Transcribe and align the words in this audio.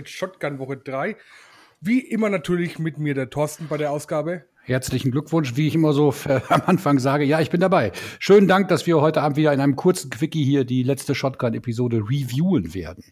mit 0.00 0.08
Shotgun 0.08 0.58
Woche 0.58 0.78
3. 0.78 1.14
Wie 1.82 2.00
immer 2.00 2.30
natürlich 2.30 2.78
mit 2.78 2.96
mir 2.96 3.12
der 3.12 3.28
Thorsten 3.28 3.68
bei 3.68 3.76
der 3.76 3.90
Ausgabe. 3.90 4.44
Herzlichen 4.62 5.10
Glückwunsch, 5.10 5.56
wie 5.56 5.68
ich 5.68 5.74
immer 5.74 5.92
so 5.92 6.14
am 6.48 6.62
Anfang 6.64 6.98
sage. 6.98 7.24
Ja, 7.24 7.40
ich 7.40 7.50
bin 7.50 7.60
dabei. 7.60 7.92
Schönen 8.18 8.48
Dank, 8.48 8.68
dass 8.68 8.86
wir 8.86 8.98
heute 9.02 9.20
Abend 9.20 9.36
wieder 9.36 9.52
in 9.52 9.60
einem 9.60 9.76
kurzen 9.76 10.08
Quickie 10.08 10.42
hier 10.42 10.64
die 10.64 10.82
letzte 10.84 11.14
Shotgun-Episode 11.14 11.98
reviewen 11.98 12.72
werden. 12.72 13.04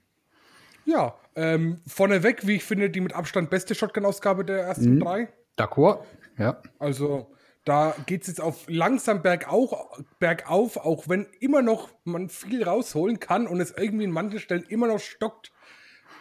Ja, 0.87 1.15
ähm, 1.37 1.83
vorneweg, 1.87 2.47
wie 2.47 2.57
ich 2.57 2.65
finde, 2.65 2.89
die 2.89 3.03
mit 3.03 3.13
Abstand 3.13 3.51
beste 3.51 3.75
Shotgun-Ausgabe 3.75 4.47
der 4.47 4.61
ersten 4.61 4.95
mhm. 4.95 5.01
drei. 5.01 5.29
D'accord, 5.59 6.05
ja. 6.39 6.63
Also, 6.79 7.31
da 7.67 7.95
geht 8.07 8.23
es 8.23 8.29
jetzt 8.29 8.41
auf 8.41 8.65
langsam 8.67 9.21
bergauf, 9.21 9.75
bergauf, 10.19 10.79
auch 10.79 11.07
wenn 11.07 11.27
immer 11.39 11.61
noch 11.61 11.91
man 12.05 12.31
viel 12.31 12.63
rausholen 12.63 13.21
kann 13.21 13.47
und 13.47 13.61
es 13.61 13.75
irgendwie 13.77 14.05
in 14.05 14.11
manchen 14.11 14.39
Stellen 14.39 14.65
immer 14.71 14.87
noch 14.87 15.01
stockt, 15.01 15.53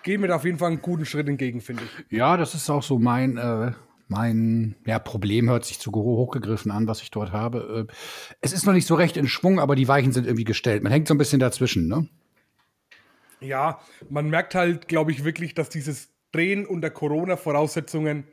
gehen 0.04 0.22
wir 0.22 0.28
da 0.28 0.36
auf 0.36 0.46
jeden 0.46 0.58
Fall 0.58 0.70
einen 0.70 0.82
guten 0.82 1.06
Schritt 1.06 1.28
entgegen, 1.28 1.62
finde 1.62 1.84
ich. 1.84 2.18
Ja, 2.18 2.38
das 2.38 2.56
ist 2.56 2.70
auch 2.70 2.84
so 2.84 3.00
mein, 3.00 3.38
äh, 3.38 3.72
mein 4.08 4.76
ja, 4.86 5.00
Problem, 5.00 5.50
hört 5.50 5.66
sich 5.66 5.80
zu 5.80 5.92
hochgegriffen 5.92 6.72
an, 6.72 6.88
was 6.88 7.02
ich 7.02 7.12
dort 7.12 7.32
habe. 7.32 7.88
Äh, 7.90 7.94
es 8.42 8.54
ist 8.54 8.66
noch 8.66 8.74
nicht 8.74 8.88
so 8.88 8.96
recht 8.96 9.18
in 9.18 9.28
Schwung, 9.28 9.60
aber 9.60 9.76
die 9.76 9.88
Weichen 9.88 10.12
sind 10.12 10.26
irgendwie 10.26 10.46
gestellt. 10.46 10.84
Man 10.84 10.92
hängt 10.92 11.08
so 11.08 11.14
ein 11.14 11.18
bisschen 11.18 11.40
dazwischen, 11.40 11.88
ne? 11.88 12.08
Ja, 13.40 13.80
man 14.10 14.30
merkt 14.30 14.56
halt, 14.56 14.88
glaube 14.88 15.12
ich, 15.12 15.24
wirklich, 15.24 15.54
dass 15.54 15.70
dieses 15.70 16.10
Drehen 16.32 16.66
unter 16.66 16.90
Corona-Voraussetzungen 16.90 18.26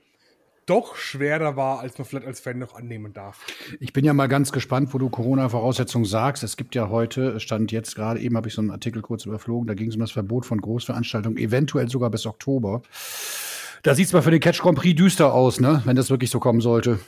doch 0.66 0.96
schwerer 0.96 1.56
war, 1.56 1.80
als 1.80 1.98
man 1.98 2.06
vielleicht 2.06 2.26
als 2.26 2.40
Fan 2.40 2.58
noch 2.58 2.74
annehmen 2.74 3.12
darf. 3.12 3.44
Ich 3.80 3.92
bin 3.92 4.04
ja 4.04 4.12
mal 4.12 4.28
ganz 4.28 4.52
gespannt, 4.52 4.94
wo 4.94 4.98
du 4.98 5.08
Corona-Voraussetzungen 5.08 6.04
sagst. 6.04 6.42
Es 6.42 6.56
gibt 6.56 6.74
ja 6.74 6.88
heute, 6.88 7.40
stand 7.40 7.72
jetzt 7.72 7.94
gerade 7.94 8.20
eben, 8.20 8.36
habe 8.36 8.48
ich 8.48 8.54
so 8.54 8.60
einen 8.60 8.70
Artikel 8.70 9.02
kurz 9.02 9.26
überflogen, 9.26 9.66
da 9.66 9.74
ging 9.74 9.88
es 9.88 9.94
um 9.94 10.00
das 10.00 10.12
Verbot 10.12 10.46
von 10.46 10.60
Großveranstaltungen, 10.60 11.38
eventuell 11.38 11.88
sogar 11.88 12.10
bis 12.10 12.26
Oktober. 12.26 12.82
Da 13.82 13.94
sieht 13.94 14.06
es 14.06 14.12
mal 14.12 14.22
für 14.22 14.30
den 14.30 14.40
Catch 14.40 14.60
Grand 14.60 14.78
Prix 14.78 14.96
düster 14.96 15.34
aus, 15.34 15.60
ne? 15.60 15.82
wenn 15.84 15.96
das 15.96 16.10
wirklich 16.10 16.30
so 16.30 16.40
kommen 16.40 16.60
sollte. 16.60 16.98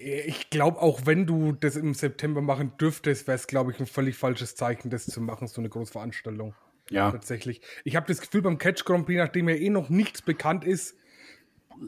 Ich 0.00 0.48
glaube, 0.50 0.80
auch 0.80 1.06
wenn 1.06 1.26
du 1.26 1.52
das 1.52 1.74
im 1.74 1.92
September 1.92 2.40
machen 2.40 2.72
dürftest, 2.80 3.26
wäre 3.26 3.34
es, 3.34 3.48
glaube 3.48 3.72
ich, 3.72 3.80
ein 3.80 3.86
völlig 3.86 4.16
falsches 4.16 4.54
Zeichen, 4.54 4.90
das 4.90 5.06
zu 5.06 5.20
machen, 5.20 5.48
so 5.48 5.60
eine 5.60 5.68
Großveranstaltung. 5.68 6.54
Ja. 6.90 7.10
Tatsächlich. 7.10 7.60
Ich 7.84 7.96
habe 7.96 8.06
das 8.06 8.20
Gefühl, 8.20 8.42
beim 8.42 8.58
Catch 8.58 8.84
Grand 8.84 9.06
Prix, 9.06 9.18
nachdem 9.18 9.48
ja 9.48 9.56
eh 9.56 9.70
noch 9.70 9.88
nichts 9.88 10.22
bekannt 10.22 10.64
ist, 10.64 10.94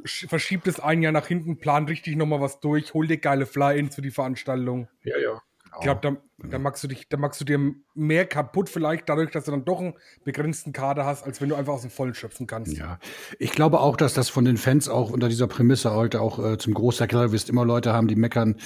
verschiebt 0.05 0.67
es 0.69 0.81
ein 0.81 1.03
Jahr 1.03 1.13
nach 1.13 1.27
hinten, 1.27 1.59
plant 1.59 1.89
richtig 1.89 2.17
nochmal 2.17 2.41
was 2.41 2.61
durch, 2.61 2.95
hol 2.95 3.07
dir 3.07 3.19
geile 3.19 3.47
Fly-Ins 3.47 3.95
für 3.95 4.03
die 4.03 4.11
Veranstaltung. 4.11 4.89
Ja, 5.05 5.19
ja. 5.19 5.41
Ich 5.77 5.83
glaube, 5.83 6.01
da, 6.03 6.49
da, 6.49 6.59
magst 6.59 6.83
du 6.83 6.89
dich, 6.89 7.09
da 7.09 7.17
magst 7.17 7.41
du 7.41 7.45
dir 7.45 7.75
mehr 7.95 8.27
kaputt, 8.27 8.69
vielleicht 8.69 9.09
dadurch, 9.09 9.31
dass 9.31 9.45
du 9.45 9.53
dann 9.53 9.65
doch 9.65 9.79
einen 9.79 9.95
begrenzten 10.25 10.73
Kader 10.73 11.07
hast, 11.07 11.25
als 11.25 11.41
wenn 11.41 11.49
du 11.49 11.55
einfach 11.55 11.75
aus 11.75 11.83
dem 11.83 11.91
Vollen 11.91 12.15
schöpfen 12.15 12.49
kannst. 12.49 12.77
Ja, 12.77 12.99
ich 13.39 13.53
glaube 13.53 13.79
auch, 13.81 13.97
dass 13.97 14.13
das 14.13 14.29
von 14.29 14.45
den 14.45 14.57
Fans 14.57 14.89
auch 14.89 15.11
unter 15.11 15.29
dieser 15.29 15.47
Prämisse 15.47 15.95
heute 15.95 16.21
auch 16.21 16.45
äh, 16.45 16.59
zum 16.59 16.75
Großteil, 16.75 17.07
klar, 17.07 17.27
du 17.27 17.33
wirst 17.33 17.49
immer 17.49 17.65
Leute 17.65 17.93
haben, 17.93 18.09
die 18.09 18.17
meckern, 18.17 18.57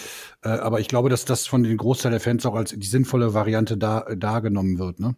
äh, 0.43 0.49
aber 0.49 0.81
ich 0.81 0.89
glaube, 0.89 1.11
dass 1.11 1.27
das 1.27 1.47
von 1.47 1.63
den 1.63 1.77
Großteil 1.77 2.11
der 2.11 2.21
Fans 2.21 2.47
auch 2.47 2.55
als 2.55 2.71
die 2.71 2.87
sinnvolle 2.87 3.35
Variante 3.35 3.77
da, 3.77 4.01
äh, 4.03 4.17
dargenommen 4.17 4.79
wird, 4.79 4.99
ne? 4.99 5.15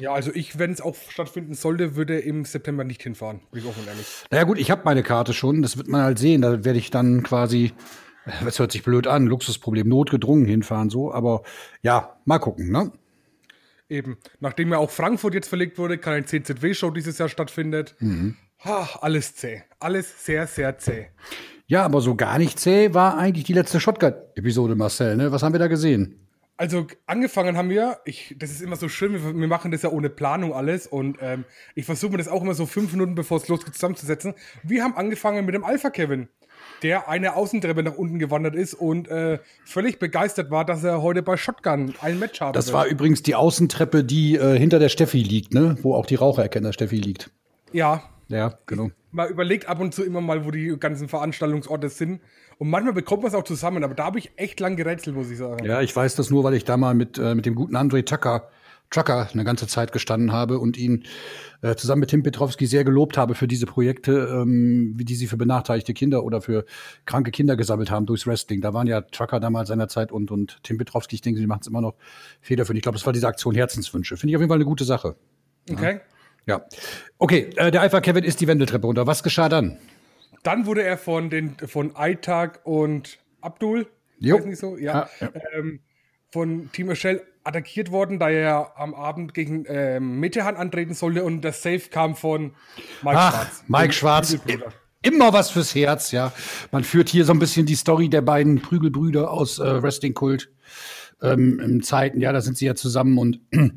Ja, 0.00 0.12
also 0.12 0.30
ich, 0.32 0.58
wenn 0.58 0.70
es 0.70 0.80
auch 0.80 0.94
stattfinden 1.08 1.54
sollte, 1.54 1.96
würde 1.96 2.18
im 2.18 2.44
September 2.44 2.84
nicht 2.84 3.02
hinfahren, 3.02 3.40
bin 3.50 3.62
ich 3.62 3.66
offen 3.68 3.82
und 3.82 3.88
ehrlich. 3.88 4.06
Naja 4.30 4.44
gut, 4.44 4.58
ich 4.58 4.70
habe 4.70 4.82
meine 4.84 5.02
Karte 5.02 5.32
schon, 5.32 5.62
das 5.62 5.76
wird 5.76 5.88
man 5.88 6.02
halt 6.02 6.18
sehen. 6.18 6.42
Da 6.42 6.64
werde 6.64 6.78
ich 6.78 6.90
dann 6.90 7.22
quasi, 7.22 7.72
das 8.44 8.58
hört 8.58 8.72
sich 8.72 8.84
blöd 8.84 9.06
an, 9.06 9.26
Luxusproblem, 9.26 9.88
notgedrungen 9.88 10.46
hinfahren, 10.46 10.90
so, 10.90 11.12
aber 11.12 11.42
ja, 11.82 12.16
mal 12.24 12.38
gucken, 12.38 12.70
ne? 12.70 12.92
Eben. 13.88 14.18
Nachdem 14.38 14.70
ja 14.70 14.78
auch 14.78 14.90
Frankfurt 14.90 15.34
jetzt 15.34 15.48
verlegt 15.48 15.78
wurde, 15.78 15.98
kann 15.98 16.12
ein 16.12 16.26
CZW-Show 16.26 16.90
dieses 16.90 17.18
Jahr 17.18 17.28
stattfindet. 17.28 17.96
Mhm. 17.98 18.36
Ha, 18.64 18.98
alles 19.00 19.34
zäh. 19.34 19.62
Alles 19.78 20.26
sehr, 20.26 20.46
sehr 20.46 20.78
zäh. 20.78 21.06
Ja, 21.66 21.84
aber 21.84 22.00
so 22.00 22.14
gar 22.14 22.38
nicht 22.38 22.58
zäh 22.58 22.92
war 22.92 23.16
eigentlich 23.16 23.44
die 23.44 23.52
letzte 23.52 23.80
Shotgun-Episode, 23.80 24.74
Marcel, 24.74 25.16
ne? 25.16 25.32
Was 25.32 25.42
haben 25.42 25.54
wir 25.54 25.58
da 25.58 25.68
gesehen? 25.68 26.27
Also 26.58 26.88
angefangen 27.06 27.56
haben 27.56 27.70
wir, 27.70 28.00
ich, 28.04 28.34
das 28.36 28.50
ist 28.50 28.62
immer 28.62 28.74
so 28.74 28.88
schön, 28.88 29.12
wir, 29.12 29.38
wir 29.38 29.46
machen 29.46 29.70
das 29.70 29.82
ja 29.82 29.90
ohne 29.90 30.10
Planung 30.10 30.52
alles 30.52 30.88
und 30.88 31.18
ähm, 31.22 31.44
ich 31.76 31.86
versuche 31.86 32.10
mir 32.10 32.18
das 32.18 32.26
auch 32.26 32.42
immer 32.42 32.54
so 32.54 32.66
fünf 32.66 32.90
Minuten 32.90 33.14
bevor 33.14 33.36
es 33.36 33.46
losgeht 33.46 33.74
zusammenzusetzen. 33.74 34.34
Wir 34.64 34.82
haben 34.82 34.96
angefangen 34.96 35.46
mit 35.46 35.54
dem 35.54 35.62
Alpha 35.62 35.90
Kevin, 35.90 36.26
der 36.82 37.08
eine 37.08 37.36
Außentreppe 37.36 37.84
nach 37.84 37.94
unten 37.94 38.18
gewandert 38.18 38.56
ist 38.56 38.74
und 38.74 39.06
äh, 39.06 39.38
völlig 39.64 40.00
begeistert 40.00 40.50
war, 40.50 40.64
dass 40.64 40.82
er 40.82 41.00
heute 41.00 41.22
bei 41.22 41.36
Shotgun 41.36 41.94
ein 42.00 42.18
Match 42.18 42.40
hat. 42.40 42.56
Das 42.56 42.72
war 42.72 42.86
übrigens 42.86 43.22
die 43.22 43.36
Außentreppe, 43.36 44.02
die 44.02 44.34
äh, 44.34 44.58
hinter 44.58 44.80
der 44.80 44.88
Steffi 44.88 45.22
liegt, 45.22 45.54
ne? 45.54 45.76
Wo 45.82 45.94
auch 45.94 46.06
die 46.06 46.16
Rauchererkenner 46.16 46.72
Steffi 46.72 46.96
liegt. 46.96 47.30
Ja. 47.72 48.02
Ja, 48.26 48.58
genau. 48.66 48.90
Mal 49.12 49.30
überlegt 49.30 49.68
ab 49.68 49.80
und 49.80 49.94
zu 49.94 50.04
immer 50.04 50.20
mal, 50.20 50.44
wo 50.44 50.50
die 50.50 50.76
ganzen 50.78 51.08
Veranstaltungsorte 51.08 51.88
sind. 51.88 52.20
Und 52.58 52.70
manchmal 52.70 52.92
bekommt 52.92 53.22
man 53.22 53.30
es 53.30 53.36
auch 53.36 53.44
zusammen, 53.44 53.84
aber 53.84 53.94
da 53.94 54.04
habe 54.04 54.18
ich 54.18 54.32
echt 54.36 54.58
lang 54.58 54.76
gerätselt, 54.76 55.14
muss 55.14 55.30
ich 55.30 55.38
sagen. 55.38 55.64
Ja, 55.64 55.80
ich 55.80 55.94
weiß 55.94 56.16
das 56.16 56.28
nur, 56.30 56.42
weil 56.42 56.54
ich 56.54 56.64
da 56.64 56.76
mal 56.76 56.94
mit, 56.94 57.16
äh, 57.16 57.34
mit 57.36 57.46
dem 57.46 57.54
guten 57.54 57.76
André 57.76 58.04
Tucker, 58.04 58.48
Trucker 58.90 59.28
eine 59.32 59.44
ganze 59.44 59.68
Zeit 59.68 59.92
gestanden 59.92 60.32
habe 60.32 60.58
und 60.58 60.76
ihn 60.76 61.04
äh, 61.62 61.76
zusammen 61.76 62.00
mit 62.00 62.10
Tim 62.10 62.24
Petrowski 62.24 62.66
sehr 62.66 62.82
gelobt 62.82 63.16
habe 63.16 63.36
für 63.36 63.46
diese 63.46 63.66
Projekte, 63.66 64.28
ähm, 64.32 64.94
wie 64.96 65.04
die 65.04 65.14
sie 65.14 65.28
für 65.28 65.36
benachteiligte 65.36 65.94
Kinder 65.94 66.24
oder 66.24 66.40
für 66.40 66.64
kranke 67.06 67.30
Kinder 67.30 67.56
gesammelt 67.56 67.92
haben 67.92 68.06
durchs 68.06 68.26
Wrestling. 68.26 68.60
Da 68.60 68.74
waren 68.74 68.88
ja 68.88 69.02
Trucker 69.02 69.38
damals 69.38 69.68
seinerzeit 69.68 70.10
und, 70.10 70.32
und 70.32 70.58
Tim 70.64 70.78
Petrowski, 70.78 71.14
ich 71.14 71.22
denke, 71.22 71.38
sie 71.38 71.46
machen 71.46 71.60
es 71.60 71.68
immer 71.68 71.80
noch 71.80 71.94
federführend. 72.40 72.78
Ich 72.78 72.82
glaube, 72.82 72.96
das 72.96 73.06
war 73.06 73.12
diese 73.12 73.28
Aktion 73.28 73.54
Herzenswünsche. 73.54 74.16
Finde 74.16 74.32
ich 74.32 74.36
auf 74.36 74.40
jeden 74.40 74.50
Fall 74.50 74.58
eine 74.58 74.64
gute 74.64 74.84
Sache. 74.84 75.14
Okay. 75.70 76.00
Ja. 76.46 76.64
Okay, 77.18 77.50
äh, 77.56 77.70
der 77.70 77.82
Alpha 77.82 78.00
Kevin 78.00 78.24
ist 78.24 78.40
die 78.40 78.48
Wendeltreppe 78.48 78.86
runter. 78.86 79.06
Was 79.06 79.22
geschah 79.22 79.48
dann? 79.48 79.78
Dann 80.42 80.66
wurde 80.66 80.82
er 80.82 80.98
von 80.98 81.30
den 81.30 81.56
von 81.58 81.94
Aytag 81.96 82.60
und 82.64 83.18
Abdul, 83.40 83.86
jo. 84.18 84.38
nicht 84.38 84.58
so, 84.58 84.76
ja, 84.76 85.02
ah, 85.02 85.10
ja. 85.20 85.30
Ähm, 85.54 85.80
von 86.30 86.70
Team 86.72 86.88
Michel 86.88 87.22
attackiert 87.44 87.90
worden, 87.90 88.18
da 88.18 88.28
er 88.28 88.72
am 88.76 88.94
Abend 88.94 89.32
gegen 89.32 89.64
ähm, 89.68 90.20
Metehan 90.20 90.56
antreten 90.56 90.94
sollte 90.94 91.24
und 91.24 91.40
das 91.40 91.62
Safe 91.62 91.80
kam 91.90 92.14
von 92.14 92.54
Mike 93.02 93.18
Ach, 93.18 93.32
Schwarz. 93.32 93.64
Mike 93.66 93.92
Schwarz. 93.92 94.38
Immer 95.00 95.32
was 95.32 95.50
fürs 95.50 95.74
Herz, 95.74 96.10
ja. 96.10 96.32
Man 96.72 96.84
führt 96.84 97.08
hier 97.08 97.24
so 97.24 97.32
ein 97.32 97.38
bisschen 97.38 97.66
die 97.66 97.76
Story 97.76 98.08
der 98.08 98.20
beiden 98.20 98.60
Prügelbrüder 98.60 99.30
aus 99.30 99.58
äh, 99.58 99.82
Wrestling 99.82 100.12
Kult 100.12 100.50
ähm, 101.20 101.58
in 101.60 101.82
Zeiten, 101.82 102.20
ja, 102.20 102.32
da 102.32 102.40
sind 102.40 102.56
sie 102.56 102.66
ja 102.66 102.74
zusammen 102.74 103.18
und 103.18 103.40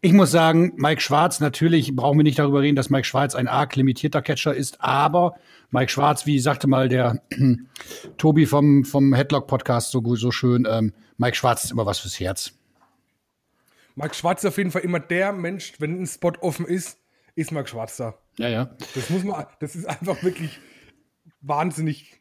ich 0.00 0.12
muss 0.12 0.30
sagen, 0.30 0.72
Mike 0.76 1.00
Schwarz, 1.00 1.40
natürlich 1.40 1.94
brauchen 1.96 2.18
wir 2.18 2.22
nicht 2.22 2.38
darüber 2.38 2.60
reden, 2.60 2.76
dass 2.76 2.90
Mike 2.90 3.04
Schwarz 3.04 3.34
ein 3.34 3.48
arg 3.48 3.74
limitierter 3.74 4.22
Catcher 4.22 4.54
ist, 4.54 4.80
aber 4.80 5.34
Mike 5.70 5.90
Schwarz, 5.90 6.26
wie 6.26 6.38
sagte 6.38 6.68
mal 6.68 6.88
der 6.88 7.22
Tobi 8.18 8.46
vom, 8.46 8.84
vom 8.84 9.14
Headlock-Podcast 9.14 9.90
so, 9.90 10.14
so 10.14 10.30
schön, 10.30 10.66
ähm, 10.68 10.92
Mike 11.18 11.36
Schwarz 11.36 11.64
ist 11.64 11.72
immer 11.72 11.86
was 11.86 11.98
fürs 11.98 12.20
Herz. 12.20 12.52
Mike 13.96 14.14
Schwarz 14.14 14.44
ist 14.44 14.48
auf 14.48 14.58
jeden 14.58 14.70
Fall 14.70 14.82
immer 14.82 15.00
der 15.00 15.32
Mensch, 15.32 15.74
wenn 15.78 16.00
ein 16.00 16.06
Spot 16.06 16.32
offen 16.40 16.66
ist, 16.66 16.98
ist 17.34 17.50
Mike 17.50 17.68
Schwarz 17.68 17.96
da. 17.96 18.14
Ja, 18.38 18.48
ja. 18.48 18.70
Das 18.94 19.10
muss 19.10 19.24
man, 19.24 19.44
das 19.60 19.74
ist 19.74 19.86
einfach 19.86 20.22
wirklich 20.22 20.60
wahnsinnig 21.40 22.20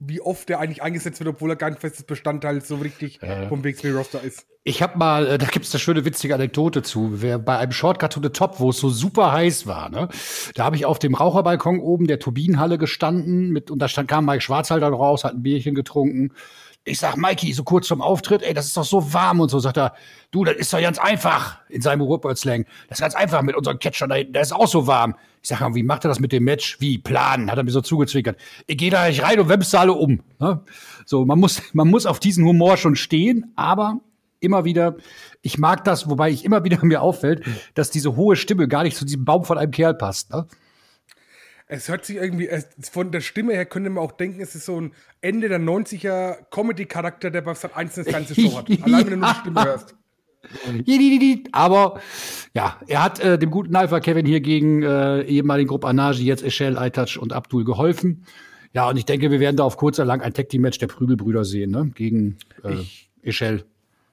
wie 0.00 0.20
oft 0.20 0.48
der 0.48 0.58
eigentlich 0.58 0.82
eingesetzt 0.82 1.20
wird, 1.20 1.28
obwohl 1.28 1.50
er 1.50 1.56
kein 1.56 1.76
festes 1.76 2.04
Bestandteil 2.04 2.62
so 2.62 2.76
richtig 2.76 3.22
äh. 3.22 3.46
vom 3.48 3.62
WXW-Roster 3.62 4.22
ist. 4.22 4.46
Ich 4.64 4.82
habe 4.82 4.98
mal, 4.98 5.26
äh, 5.26 5.38
da 5.38 5.46
gibt 5.46 5.66
es 5.66 5.74
eine 5.74 5.80
schöne 5.80 6.04
witzige 6.04 6.34
Anekdote 6.34 6.82
zu. 6.82 7.22
Wer 7.22 7.38
bei 7.38 7.58
einem 7.58 7.72
Shortcut 7.72 8.12
to 8.12 8.20
the 8.22 8.30
Top, 8.30 8.60
wo 8.60 8.70
es 8.70 8.78
so 8.78 8.88
super 8.88 9.32
heiß 9.32 9.66
war, 9.66 9.90
ne, 9.90 10.08
da 10.54 10.64
habe 10.64 10.76
ich 10.76 10.86
auf 10.86 10.98
dem 10.98 11.14
Raucherbalkon 11.14 11.80
oben 11.80 12.06
der 12.06 12.18
Turbinenhalle 12.18 12.78
gestanden 12.78 13.50
mit, 13.50 13.70
und 13.70 13.78
da 13.78 13.88
stand, 13.88 14.08
kam 14.08 14.26
Mike 14.26 14.40
Schwarzhalter 14.40 14.88
raus, 14.88 15.24
hat 15.24 15.34
ein 15.34 15.42
Bierchen 15.42 15.74
getrunken 15.74 16.32
ich 16.84 16.98
sag, 16.98 17.16
Mikey, 17.16 17.52
so 17.52 17.62
kurz 17.62 17.86
zum 17.88 18.00
Auftritt, 18.00 18.42
ey, 18.42 18.54
das 18.54 18.66
ist 18.66 18.76
doch 18.76 18.84
so 18.84 19.12
warm 19.12 19.40
und 19.40 19.50
so. 19.50 19.58
Sagt 19.58 19.76
er, 19.76 19.94
du, 20.30 20.44
das 20.44 20.56
ist 20.56 20.72
doch 20.72 20.80
ganz 20.80 20.98
einfach 20.98 21.58
in 21.68 21.82
seinem 21.82 22.00
Ruhrpott-Slang. 22.00 22.64
Das 22.88 22.98
ist 22.98 23.02
ganz 23.02 23.14
einfach 23.14 23.42
mit 23.42 23.54
unserem 23.54 23.78
Catcher 23.78 24.08
da 24.08 24.14
hinten, 24.14 24.32
der 24.32 24.42
ist 24.42 24.52
auch 24.52 24.66
so 24.66 24.86
warm. 24.86 25.14
Ich 25.42 25.48
sag, 25.48 25.74
wie 25.74 25.82
macht 25.82 26.04
er 26.04 26.08
das 26.08 26.20
mit 26.20 26.32
dem 26.32 26.44
Match? 26.44 26.80
Wie? 26.80 26.98
Planen, 26.98 27.50
hat 27.50 27.58
er 27.58 27.64
mir 27.64 27.70
so 27.70 27.80
zugezwickert. 27.80 28.38
Ich 28.66 28.78
gehe 28.78 28.90
da 28.90 29.08
nicht 29.08 29.22
rein 29.22 29.38
und 29.40 29.48
wemse 29.48 29.78
alle 29.78 29.92
um. 29.92 30.20
Ne? 30.38 30.60
So, 31.04 31.24
man 31.24 31.38
muss, 31.38 31.62
man 31.74 31.88
muss 31.88 32.06
auf 32.06 32.18
diesen 32.18 32.44
Humor 32.44 32.76
schon 32.76 32.96
stehen, 32.96 33.52
aber 33.56 34.00
immer 34.40 34.64
wieder, 34.64 34.96
ich 35.42 35.58
mag 35.58 35.84
das, 35.84 36.08
wobei 36.08 36.30
ich 36.30 36.44
immer 36.44 36.64
wieder 36.64 36.78
mir 36.84 37.02
auffällt, 37.02 37.44
dass 37.74 37.90
diese 37.90 38.16
hohe 38.16 38.36
Stimme 38.36 38.68
gar 38.68 38.84
nicht 38.84 38.96
zu 38.96 39.04
diesem 39.04 39.24
Baum 39.24 39.44
von 39.44 39.58
einem 39.58 39.70
Kerl 39.70 39.94
passt. 39.94 40.30
Ne? 40.30 40.46
Es 41.72 41.88
hört 41.88 42.04
sich 42.04 42.16
irgendwie, 42.16 42.48
von 42.90 43.12
der 43.12 43.20
Stimme 43.20 43.52
her 43.52 43.64
könnte 43.64 43.90
man 43.90 44.02
auch 44.02 44.10
denken, 44.10 44.40
es 44.40 44.56
ist 44.56 44.66
so 44.66 44.80
ein 44.80 44.92
Ende 45.20 45.48
der 45.48 45.60
90er 45.60 46.38
Comedy-Charakter, 46.50 47.30
der 47.30 47.42
bei 47.42 47.54
Sat 47.54 47.76
1 47.76 47.96
eine 47.96 48.10
ganze 48.10 48.34
Show 48.34 48.58
hat. 48.58 48.68
Allein 48.82 49.06
wenn 49.06 49.10
du 49.10 49.16
nur 49.18 49.28
die 49.28 49.38
Stimme 49.38 49.64
hörst. 49.64 49.94
Aber 51.52 52.00
ja, 52.54 52.80
er 52.88 53.04
hat 53.04 53.20
äh, 53.20 53.38
dem 53.38 53.52
guten 53.52 53.76
Alpha 53.76 54.00
Kevin 54.00 54.26
hier 54.26 54.40
gegen 54.40 54.82
äh, 54.82 55.22
ehemaligen 55.22 55.68
Gruppe 55.68 55.86
Anagi, 55.86 56.24
jetzt 56.24 56.42
Eshel, 56.42 56.76
Aitach 56.76 57.16
und 57.18 57.32
Abdul 57.32 57.64
geholfen. 57.64 58.24
Ja, 58.72 58.88
und 58.88 58.96
ich 58.96 59.04
denke, 59.04 59.30
wir 59.30 59.38
werden 59.38 59.56
da 59.56 59.62
auf 59.62 59.76
kurz 59.76 60.00
oder 60.00 60.06
lang 60.06 60.22
ein 60.22 60.34
Tag-Team-Match 60.34 60.78
der 60.78 60.88
Prügelbrüder 60.88 61.44
sehen, 61.44 61.70
ne? 61.70 61.92
Gegen 61.94 62.38
äh, 62.64 62.82
Eshel. 63.22 63.64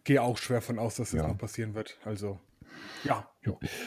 Gehe 0.04 0.22
auch 0.22 0.38
schwer 0.38 0.62
von 0.62 0.78
aus, 0.78 0.96
dass 0.98 1.10
das 1.10 1.22
ja. 1.22 1.28
noch 1.28 1.38
passieren 1.40 1.74
wird. 1.74 1.98
Also. 2.06 2.40
Ja. 3.04 3.28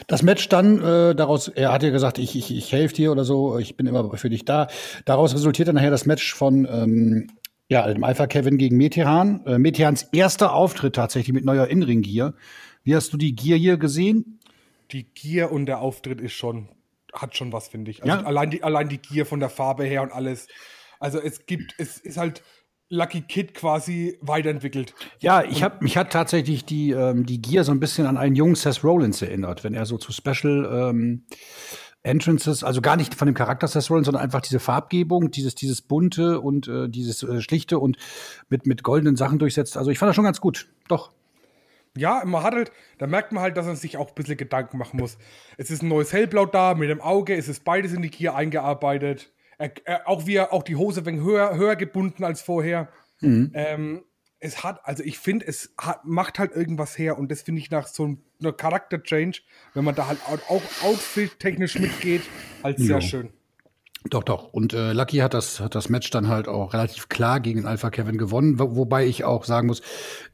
Das 0.07 0.23
Match 0.23 0.49
dann, 0.49 0.81
äh, 0.81 1.15
daraus, 1.15 1.47
er 1.47 1.71
hat 1.71 1.83
ja 1.83 1.91
gesagt, 1.91 2.17
ich, 2.17 2.35
ich, 2.35 2.55
ich 2.55 2.71
helfe 2.71 2.95
dir 2.95 3.11
oder 3.11 3.23
so, 3.23 3.59
ich 3.59 3.77
bin 3.77 3.85
immer 3.85 4.17
für 4.17 4.29
dich 4.29 4.43
da. 4.43 4.67
Daraus 5.05 5.35
resultierte 5.35 5.73
nachher 5.73 5.91
das 5.91 6.05
Match 6.05 6.33
von 6.33 6.67
ähm, 6.71 7.27
ja, 7.67 7.87
dem 7.87 8.03
Alpha 8.03 8.27
Kevin 8.27 8.57
gegen 8.57 8.77
Metehan. 8.77 9.45
Äh, 9.45 9.57
Metehans 9.57 10.03
erster 10.11 10.53
Auftritt 10.53 10.95
tatsächlich 10.95 11.33
mit 11.33 11.45
neuer 11.45 11.67
Inring-Gear. 11.67 12.33
Wie 12.83 12.95
hast 12.95 13.13
du 13.13 13.17
die 13.17 13.35
Gear 13.35 13.57
hier 13.57 13.77
gesehen? 13.77 14.39
Die 14.91 15.03
Gear 15.03 15.51
und 15.51 15.67
der 15.67 15.79
Auftritt 15.79 16.19
ist 16.19 16.33
schon, 16.33 16.69
hat 17.13 17.37
schon 17.37 17.53
was, 17.53 17.67
finde 17.67 17.91
ich. 17.91 18.03
Also 18.03 18.17
ja. 18.17 18.23
allein, 18.25 18.49
die, 18.49 18.63
allein 18.63 18.89
die 18.89 18.97
Gear 18.97 19.25
von 19.25 19.39
der 19.39 19.49
Farbe 19.49 19.85
her 19.85 20.01
und 20.01 20.11
alles. 20.11 20.47
Also 20.99 21.19
es 21.19 21.45
gibt, 21.45 21.75
es 21.77 21.97
ist 21.97 22.17
halt 22.17 22.43
Lucky 22.91 23.21
Kid 23.21 23.53
quasi 23.53 24.17
weiterentwickelt. 24.21 24.93
Ja, 25.19 25.43
ich 25.43 25.63
habe 25.63 25.77
mich 25.79 25.95
hat 25.95 26.11
tatsächlich 26.11 26.65
die 26.65 26.91
ähm, 26.91 27.25
die 27.25 27.41
Gear 27.41 27.63
so 27.63 27.71
ein 27.71 27.79
bisschen 27.79 28.05
an 28.05 28.17
einen 28.17 28.35
jungen 28.35 28.55
Seth 28.55 28.83
Rollins 28.83 29.21
erinnert, 29.21 29.63
wenn 29.63 29.73
er 29.73 29.85
so 29.85 29.97
zu 29.97 30.11
Special 30.11 30.69
ähm, 30.69 31.23
Entrances, 32.03 32.65
also 32.65 32.81
gar 32.81 32.97
nicht 32.97 33.15
von 33.15 33.27
dem 33.27 33.33
Charakter 33.33 33.69
Seth 33.69 33.89
Rollins, 33.89 34.07
sondern 34.07 34.21
einfach 34.21 34.41
diese 34.41 34.59
Farbgebung, 34.59 35.31
dieses 35.31 35.55
dieses 35.55 35.81
bunte 35.81 36.41
und 36.41 36.67
äh, 36.67 36.89
dieses 36.89 37.23
äh, 37.23 37.41
schlichte 37.41 37.79
und 37.79 37.95
mit 38.49 38.67
mit 38.67 38.83
goldenen 38.83 39.15
Sachen 39.15 39.39
durchsetzt. 39.39 39.77
Also 39.77 39.89
ich 39.89 39.97
fand 39.97 40.09
das 40.09 40.15
schon 40.17 40.25
ganz 40.25 40.41
gut. 40.41 40.67
Doch. 40.89 41.13
Ja, 41.95 42.23
man 42.25 42.43
hat 42.43 42.53
halt, 42.53 42.71
da 42.97 43.07
merkt 43.07 43.31
man 43.31 43.41
halt, 43.41 43.55
dass 43.55 43.65
man 43.65 43.77
sich 43.77 43.95
auch 43.95 44.09
ein 44.09 44.15
bisschen 44.15 44.37
Gedanken 44.37 44.77
machen 44.77 44.99
muss. 44.99 45.17
Es 45.57 45.71
ist 45.71 45.81
ein 45.81 45.87
neues 45.87 46.11
Hellblau 46.11 46.45
da 46.45 46.73
mit 46.73 46.89
dem 46.89 46.99
Auge, 47.01 47.35
es 47.35 47.47
ist 47.47 47.63
beides 47.63 47.93
in 47.93 48.01
die 48.01 48.11
Gear 48.11 48.35
eingearbeitet 48.35 49.31
er, 49.61 49.71
er, 49.85 50.07
auch 50.07 50.25
wie 50.25 50.35
er, 50.35 50.53
auch 50.53 50.63
die 50.63 50.75
Hose 50.75 51.05
wenn 51.05 51.21
höher, 51.21 51.55
höher 51.55 51.75
gebunden 51.75 52.23
als 52.23 52.41
vorher. 52.41 52.89
Mhm. 53.19 53.51
Ähm, 53.53 54.03
es 54.39 54.63
hat, 54.63 54.79
also 54.83 55.03
ich 55.03 55.19
finde, 55.19 55.45
es 55.45 55.73
hat, 55.79 56.03
macht 56.03 56.39
halt 56.39 56.51
irgendwas 56.51 56.97
her 56.97 57.19
und 57.19 57.31
das 57.31 57.43
finde 57.43 57.61
ich 57.61 57.69
nach 57.69 57.87
so 57.87 58.17
einer 58.41 58.51
Charakter-Change, 58.51 59.41
wenn 59.75 59.83
man 59.83 59.93
da 59.93 60.07
halt 60.07 60.19
auch 60.27 60.41
outfit-technisch 60.83 61.77
mitgeht, 61.77 62.23
halt 62.63 62.79
sehr 62.79 62.99
jo. 62.99 63.01
schön. 63.01 63.29
Doch, 64.09 64.23
doch. 64.23 64.51
Und 64.51 64.73
äh, 64.73 64.93
Lucky 64.93 65.17
hat 65.17 65.35
das, 65.35 65.59
hat 65.59 65.75
das 65.75 65.89
Match 65.89 66.09
dann 66.09 66.27
halt 66.27 66.47
auch 66.47 66.73
relativ 66.73 67.07
klar 67.07 67.39
gegen 67.39 67.67
Alpha 67.67 67.91
Kevin 67.91 68.17
gewonnen, 68.17 68.57
wo, 68.57 68.75
wobei 68.75 69.05
ich 69.05 69.25
auch 69.25 69.45
sagen 69.45 69.67
muss, 69.67 69.83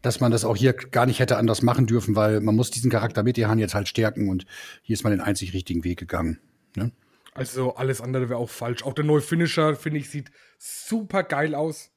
dass 0.01 0.21
man 0.21 0.31
das 0.31 0.45
auch 0.45 0.55
hier 0.55 0.71
gar 0.71 1.05
nicht 1.05 1.19
hätte 1.19 1.35
anders 1.35 1.61
machen 1.61 1.85
dürfen, 1.85 2.15
weil 2.15 2.39
man 2.39 2.55
muss 2.55 2.71
diesen 2.71 2.89
Charakter 2.89 3.23
mit 3.23 3.37
Hand 3.37 3.59
jetzt 3.59 3.75
halt 3.75 3.89
stärken 3.89 4.29
und 4.29 4.45
hier 4.83 4.93
ist 4.93 5.03
man 5.03 5.11
den 5.11 5.19
einzig 5.19 5.53
richtigen 5.53 5.83
Weg 5.83 5.99
gegangen. 5.99 6.39
Ne? 6.77 6.93
Also 7.37 7.75
alles 7.75 8.01
andere 8.01 8.29
wäre 8.29 8.39
auch 8.39 8.49
falsch. 8.49 8.83
Auch 8.83 8.93
der 8.93 9.05
neue 9.05 9.21
Finisher, 9.21 9.75
finde 9.75 9.99
ich, 9.99 10.09
sieht 10.09 10.31
super 10.57 11.23
geil 11.23 11.53
aus. 11.53 11.91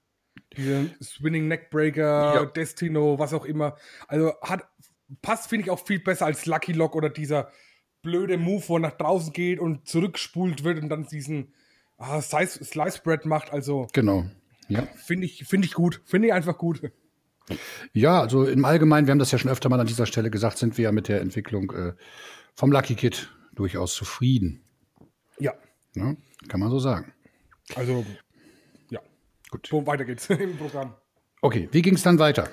Dieser 0.56 0.84
Swinning 1.02 1.48
Neckbreaker, 1.48 2.34
ja. 2.34 2.44
Destino, 2.44 3.18
was 3.18 3.32
auch 3.32 3.44
immer. 3.44 3.76
Also 4.06 4.34
hat, 4.42 4.68
passt, 5.22 5.48
finde 5.48 5.64
ich, 5.64 5.70
auch 5.70 5.84
viel 5.84 5.98
besser 5.98 6.26
als 6.26 6.44
Lucky 6.46 6.72
Lock 6.72 6.94
oder 6.94 7.08
dieser 7.08 7.50
blöde 8.02 8.36
Move, 8.36 8.62
wo 8.68 8.76
er 8.76 8.80
nach 8.80 8.96
draußen 8.96 9.32
geht 9.32 9.58
und 9.58 9.88
zurückspult 9.88 10.62
wird 10.62 10.82
und 10.82 10.90
dann 10.90 11.06
diesen 11.06 11.54
ah, 11.96 12.20
Slice, 12.20 12.62
Slice 12.62 13.00
Bread 13.02 13.24
macht. 13.24 13.50
Also 13.52 13.88
genau. 13.92 14.26
Ja. 14.68 14.86
Finde 14.94 15.26
ich, 15.26 15.44
finde 15.44 15.66
ich 15.66 15.72
gut. 15.72 16.02
Finde 16.04 16.28
ich 16.28 16.34
einfach 16.34 16.58
gut. 16.58 16.82
Ja, 17.92 18.20
also 18.20 18.44
im 18.44 18.64
Allgemeinen, 18.64 19.06
wir 19.06 19.12
haben 19.12 19.18
das 19.18 19.32
ja 19.32 19.38
schon 19.38 19.50
öfter 19.50 19.68
mal 19.68 19.80
an 19.80 19.86
dieser 19.86 20.06
Stelle 20.06 20.30
gesagt, 20.30 20.58
sind 20.58 20.76
wir 20.76 20.84
ja 20.84 20.92
mit 20.92 21.08
der 21.08 21.20
Entwicklung 21.20 21.72
äh, 21.72 21.92
vom 22.54 22.70
Lucky 22.70 22.94
Kid 22.94 23.30
durchaus 23.54 23.94
zufrieden. 23.94 24.62
Ja. 25.94 26.10
ja. 26.10 26.16
Kann 26.48 26.60
man 26.60 26.70
so 26.70 26.78
sagen. 26.78 27.12
Also, 27.74 28.04
ja. 28.90 29.00
Gut. 29.50 29.66
So, 29.66 29.86
weiter 29.86 30.04
geht's 30.04 30.28
im 30.30 30.56
Programm. 30.56 30.94
Okay, 31.42 31.68
wie 31.72 31.82
ging 31.82 31.94
es 31.94 32.02
dann 32.02 32.18
weiter? 32.18 32.48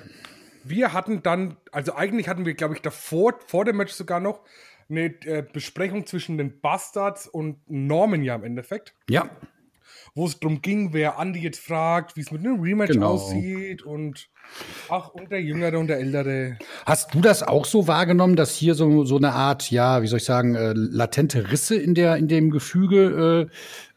Wir 0.63 0.93
hatten 0.93 1.23
dann, 1.23 1.57
also 1.71 1.95
eigentlich 1.95 2.27
hatten 2.27 2.45
wir, 2.45 2.53
glaube 2.53 2.75
ich, 2.75 2.81
davor, 2.81 3.39
vor 3.47 3.65
dem 3.65 3.77
Match 3.77 3.93
sogar 3.93 4.19
noch, 4.19 4.41
eine 4.89 5.05
äh, 5.25 5.43
Besprechung 5.51 6.05
zwischen 6.05 6.37
den 6.37 6.61
Bastards 6.61 7.27
und 7.27 7.59
Norman 7.69 8.23
ja 8.23 8.35
im 8.35 8.43
Endeffekt. 8.43 8.95
Ja. 9.09 9.29
Wo 10.15 10.25
es 10.25 10.39
darum 10.39 10.61
ging, 10.61 10.93
wer 10.93 11.17
Andy 11.19 11.39
jetzt 11.39 11.59
fragt, 11.59 12.15
wie 12.15 12.21
es 12.21 12.31
mit 12.31 12.45
einem 12.45 12.59
Rematch 12.61 12.93
genau. 12.93 13.13
aussieht 13.13 13.83
und 13.83 14.29
Ach, 14.89 15.09
und 15.09 15.31
der 15.31 15.41
Jüngere 15.41 15.77
und 15.77 15.87
der 15.87 15.99
Ältere. 15.99 16.57
Hast 16.85 17.13
du 17.13 17.21
das 17.21 17.43
auch 17.43 17.65
so 17.65 17.87
wahrgenommen, 17.87 18.35
dass 18.35 18.55
hier 18.55 18.75
so, 18.75 19.03
so 19.03 19.17
eine 19.17 19.33
Art, 19.33 19.69
ja, 19.69 20.01
wie 20.01 20.07
soll 20.07 20.17
ich 20.17 20.25
sagen, 20.25 20.55
äh, 20.55 20.73
latente 20.73 21.51
Risse 21.51 21.75
in, 21.75 21.93
der, 21.93 22.15
in 22.15 22.27
dem 22.27 22.49
Gefüge 22.49 23.49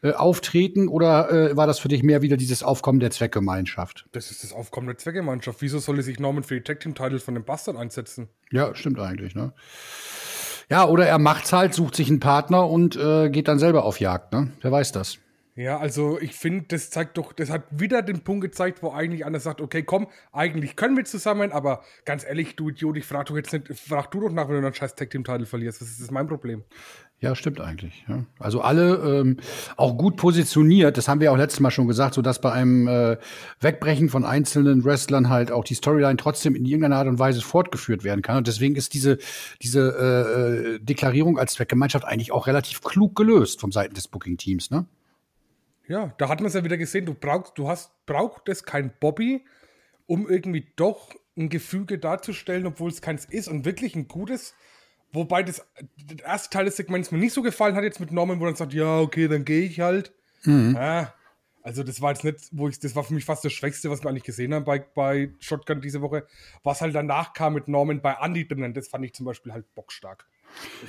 äh, 0.02 0.08
äh, 0.08 0.12
auftreten? 0.12 0.88
Oder 0.88 1.30
äh, 1.30 1.56
war 1.56 1.66
das 1.66 1.78
für 1.78 1.88
dich 1.88 2.02
mehr 2.02 2.22
wieder 2.22 2.36
dieses 2.36 2.62
Aufkommen 2.62 3.00
der 3.00 3.10
Zweckgemeinschaft? 3.10 4.06
Das 4.12 4.30
ist 4.30 4.42
das 4.42 4.52
Aufkommen 4.52 4.88
der 4.88 4.98
Zweckgemeinschaft. 4.98 5.62
Wieso 5.62 5.78
soll 5.78 6.02
sich 6.02 6.18
Norman 6.18 6.42
für 6.42 6.54
die 6.54 6.62
Tag 6.62 6.80
Team 6.80 6.94
Titles 6.94 7.22
von 7.22 7.34
dem 7.34 7.44
Bastard 7.44 7.76
einsetzen? 7.76 8.28
Ja, 8.50 8.74
stimmt 8.74 8.98
eigentlich, 8.98 9.34
ne? 9.34 9.52
Ja, 10.68 10.86
oder 10.86 11.06
er 11.06 11.18
macht's 11.18 11.52
halt, 11.52 11.74
sucht 11.74 11.96
sich 11.96 12.08
einen 12.08 12.20
Partner 12.20 12.68
und 12.68 12.96
äh, 12.96 13.28
geht 13.28 13.48
dann 13.48 13.58
selber 13.58 13.84
auf 13.84 14.00
Jagd, 14.00 14.32
ne? 14.32 14.52
Wer 14.60 14.72
weiß 14.72 14.92
das? 14.92 15.18
Ja, 15.56 15.78
also 15.78 16.18
ich 16.20 16.34
finde, 16.34 16.66
das 16.68 16.90
zeigt 16.90 17.18
doch, 17.18 17.32
das 17.32 17.50
hat 17.50 17.64
wieder 17.70 18.02
den 18.02 18.20
Punkt 18.20 18.42
gezeigt, 18.42 18.82
wo 18.82 18.92
eigentlich 18.92 19.26
einer 19.26 19.40
sagt, 19.40 19.60
okay, 19.60 19.82
komm, 19.82 20.06
eigentlich 20.32 20.76
können 20.76 20.96
wir 20.96 21.04
zusammen, 21.04 21.50
aber 21.50 21.82
ganz 22.04 22.24
ehrlich, 22.24 22.54
du 22.54 22.68
Idiot, 22.68 22.96
ich 22.96 23.04
frag 23.04 23.26
doch 23.26 23.36
jetzt 23.36 23.52
nicht, 23.52 23.68
frag 23.78 24.10
du 24.12 24.20
doch 24.20 24.30
nach, 24.30 24.48
wenn 24.48 24.60
du 24.60 24.66
einen 24.66 24.74
scheiß 24.74 24.94
Tag 24.94 25.10
Team 25.10 25.24
Title 25.24 25.46
verlierst. 25.46 25.82
Was 25.82 25.88
ist 25.88 26.00
das 26.00 26.10
mein 26.10 26.28
Problem? 26.28 26.62
Ja, 27.18 27.34
stimmt 27.34 27.60
eigentlich. 27.60 28.04
Ja. 28.08 28.24
Also 28.38 28.62
alle 28.62 29.20
ähm, 29.20 29.36
auch 29.76 29.98
gut 29.98 30.16
positioniert, 30.16 30.96
das 30.96 31.08
haben 31.08 31.20
wir 31.20 31.32
auch 31.32 31.36
letztes 31.36 31.60
Mal 31.60 31.70
schon 31.70 31.86
gesagt, 31.88 32.14
so 32.14 32.22
dass 32.22 32.40
bei 32.40 32.52
einem 32.52 32.88
äh, 32.88 33.18
Wegbrechen 33.60 34.08
von 34.08 34.24
einzelnen 34.24 34.84
Wrestlern 34.84 35.28
halt 35.28 35.52
auch 35.52 35.64
die 35.64 35.74
Storyline 35.74 36.16
trotzdem 36.16 36.54
in 36.54 36.64
irgendeiner 36.64 36.96
Art 36.96 37.08
und 37.08 37.18
Weise 37.18 37.42
fortgeführt 37.42 38.04
werden 38.04 38.22
kann. 38.22 38.38
Und 38.38 38.46
deswegen 38.46 38.76
ist 38.76 38.94
diese, 38.94 39.18
diese 39.60 39.80
äh, 39.80 40.76
äh 40.76 40.78
Deklarierung 40.78 41.38
als 41.38 41.54
Zweckgemeinschaft 41.54 42.06
eigentlich 42.06 42.32
auch 42.32 42.46
relativ 42.46 42.80
klug 42.80 43.14
gelöst 43.16 43.60
vom 43.60 43.72
Seiten 43.72 43.94
des 43.94 44.08
Booking-Teams, 44.08 44.70
ne? 44.70 44.86
Ja, 45.90 46.14
da 46.18 46.28
hat 46.28 46.38
man 46.38 46.46
es 46.46 46.54
ja 46.54 46.62
wieder 46.62 46.78
gesehen, 46.78 47.04
du 47.04 47.14
brauchst, 47.14 47.58
du 47.58 47.66
hast, 47.66 47.90
braucht 48.06 48.48
es 48.48 48.62
kein 48.62 48.92
Bobby, 49.00 49.44
um 50.06 50.30
irgendwie 50.30 50.72
doch 50.76 51.12
ein 51.36 51.48
Gefüge 51.48 51.98
darzustellen, 51.98 52.64
obwohl 52.64 52.90
es 52.90 53.02
keins 53.02 53.24
ist 53.24 53.48
und 53.48 53.64
wirklich 53.64 53.96
ein 53.96 54.06
gutes. 54.06 54.54
Wobei 55.12 55.42
das 55.42 55.66
der 55.96 56.24
erste 56.24 56.50
Teil 56.50 56.66
des 56.66 56.76
Segments 56.76 57.10
mir 57.10 57.18
nicht 57.18 57.32
so 57.32 57.42
gefallen 57.42 57.74
hat, 57.74 57.82
jetzt 57.82 57.98
mit 57.98 58.12
Norman, 58.12 58.38
wo 58.38 58.44
dann 58.44 58.54
sagt, 58.54 58.72
ja, 58.72 59.00
okay, 59.00 59.26
dann 59.26 59.44
gehe 59.44 59.62
ich 59.62 59.80
halt. 59.80 60.12
Mhm. 60.44 60.76
Ja, 60.76 61.12
also 61.64 61.82
das 61.82 62.00
war 62.00 62.12
jetzt 62.12 62.22
nicht, 62.22 62.50
wo 62.52 62.68
ich, 62.68 62.78
das 62.78 62.94
war 62.94 63.02
für 63.02 63.14
mich 63.14 63.24
fast 63.24 63.44
das 63.44 63.52
Schwächste, 63.52 63.90
was 63.90 64.04
wir 64.04 64.10
eigentlich 64.10 64.22
gesehen 64.22 64.54
haben 64.54 64.64
bei, 64.64 64.78
bei 64.78 65.30
Shotgun 65.40 65.80
diese 65.80 66.02
Woche. 66.02 66.24
Was 66.62 66.82
halt 66.82 66.94
danach 66.94 67.32
kam 67.32 67.54
mit 67.54 67.66
Norman 67.66 68.00
bei 68.00 68.16
Andy 68.20 68.46
drinnen, 68.46 68.74
das 68.74 68.86
fand 68.86 69.04
ich 69.04 69.12
zum 69.12 69.26
Beispiel 69.26 69.52
halt 69.52 69.74
bockstark. 69.74 70.28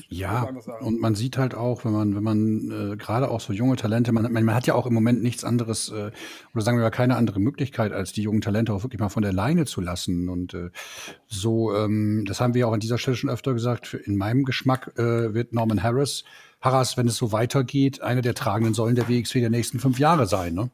Ja, 0.09 0.47
und 0.81 0.99
man 0.99 1.15
sieht 1.15 1.37
halt 1.37 1.55
auch, 1.55 1.85
wenn 1.85 1.93
man, 1.93 2.15
wenn 2.15 2.23
man 2.23 2.93
äh, 2.93 2.97
gerade 2.97 3.29
auch 3.29 3.39
so 3.39 3.53
junge 3.53 3.75
Talente, 3.75 4.11
man, 4.11 4.31
man, 4.31 4.53
hat 4.53 4.67
ja 4.67 4.73
auch 4.73 4.85
im 4.85 4.93
Moment 4.93 5.21
nichts 5.21 5.43
anderes, 5.43 5.89
äh, 5.89 6.11
oder 6.53 6.63
sagen 6.63 6.77
wir 6.77 6.83
mal 6.83 6.91
keine 6.91 7.15
andere 7.15 7.39
Möglichkeit, 7.39 7.93
als 7.93 8.11
die 8.11 8.21
jungen 8.21 8.41
Talente 8.41 8.73
auch 8.73 8.83
wirklich 8.83 8.99
mal 8.99 9.09
von 9.09 9.23
der 9.23 9.33
Leine 9.33 9.65
zu 9.65 9.81
lassen. 9.81 10.29
Und 10.29 10.53
äh, 10.53 10.69
so, 11.27 11.75
ähm, 11.75 12.25
das 12.27 12.41
haben 12.41 12.53
wir 12.53 12.67
auch 12.67 12.73
an 12.73 12.79
dieser 12.79 12.97
Stelle 12.97 13.17
schon 13.17 13.29
öfter 13.29 13.53
gesagt, 13.53 13.93
in 13.93 14.17
meinem 14.17 14.43
Geschmack 14.43 14.93
äh, 14.97 15.33
wird 15.33 15.53
Norman 15.53 15.81
Harris, 15.81 16.23
Harris, 16.59 16.97
wenn 16.97 17.07
es 17.07 17.17
so 17.17 17.31
weitergeht, 17.31 18.01
eine 18.01 18.21
der 18.21 18.35
tragenden 18.35 18.73
Säulen 18.73 18.95
der 18.95 19.07
WXW 19.07 19.39
der 19.39 19.49
nächsten 19.49 19.79
fünf 19.79 19.99
Jahre 19.99 20.27
sein. 20.27 20.53
Ne? 20.53 20.69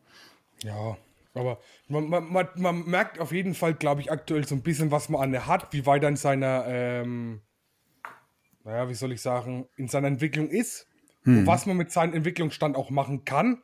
Ja, 0.63 0.97
aber 1.33 1.59
man, 1.87 2.09
man, 2.09 2.47
man 2.55 2.85
merkt 2.85 3.19
auf 3.19 3.31
jeden 3.31 3.53
Fall, 3.53 3.73
glaube 3.73 4.01
ich, 4.01 4.11
aktuell 4.11 4.45
so 4.45 4.55
ein 4.55 4.61
bisschen, 4.61 4.91
was 4.91 5.09
man 5.09 5.21
an 5.21 5.31
der 5.31 5.47
hat, 5.47 5.71
wie 5.71 5.85
weit 5.85 6.03
er 6.03 6.09
in 6.09 6.15
seiner 6.15 6.65
ähm 6.67 7.41
naja, 8.67 8.89
wie 8.89 8.95
soll 8.95 9.13
ich 9.13 9.21
sagen, 9.21 9.65
in 9.77 9.87
seiner 9.87 10.07
Entwicklung 10.07 10.49
ist, 10.49 10.87
hm. 11.23 11.47
was 11.47 11.65
man 11.65 11.77
mit 11.77 11.89
seinem 11.89 12.13
Entwicklungsstand 12.13 12.75
auch 12.75 12.89
machen 12.89 13.23
kann, 13.23 13.63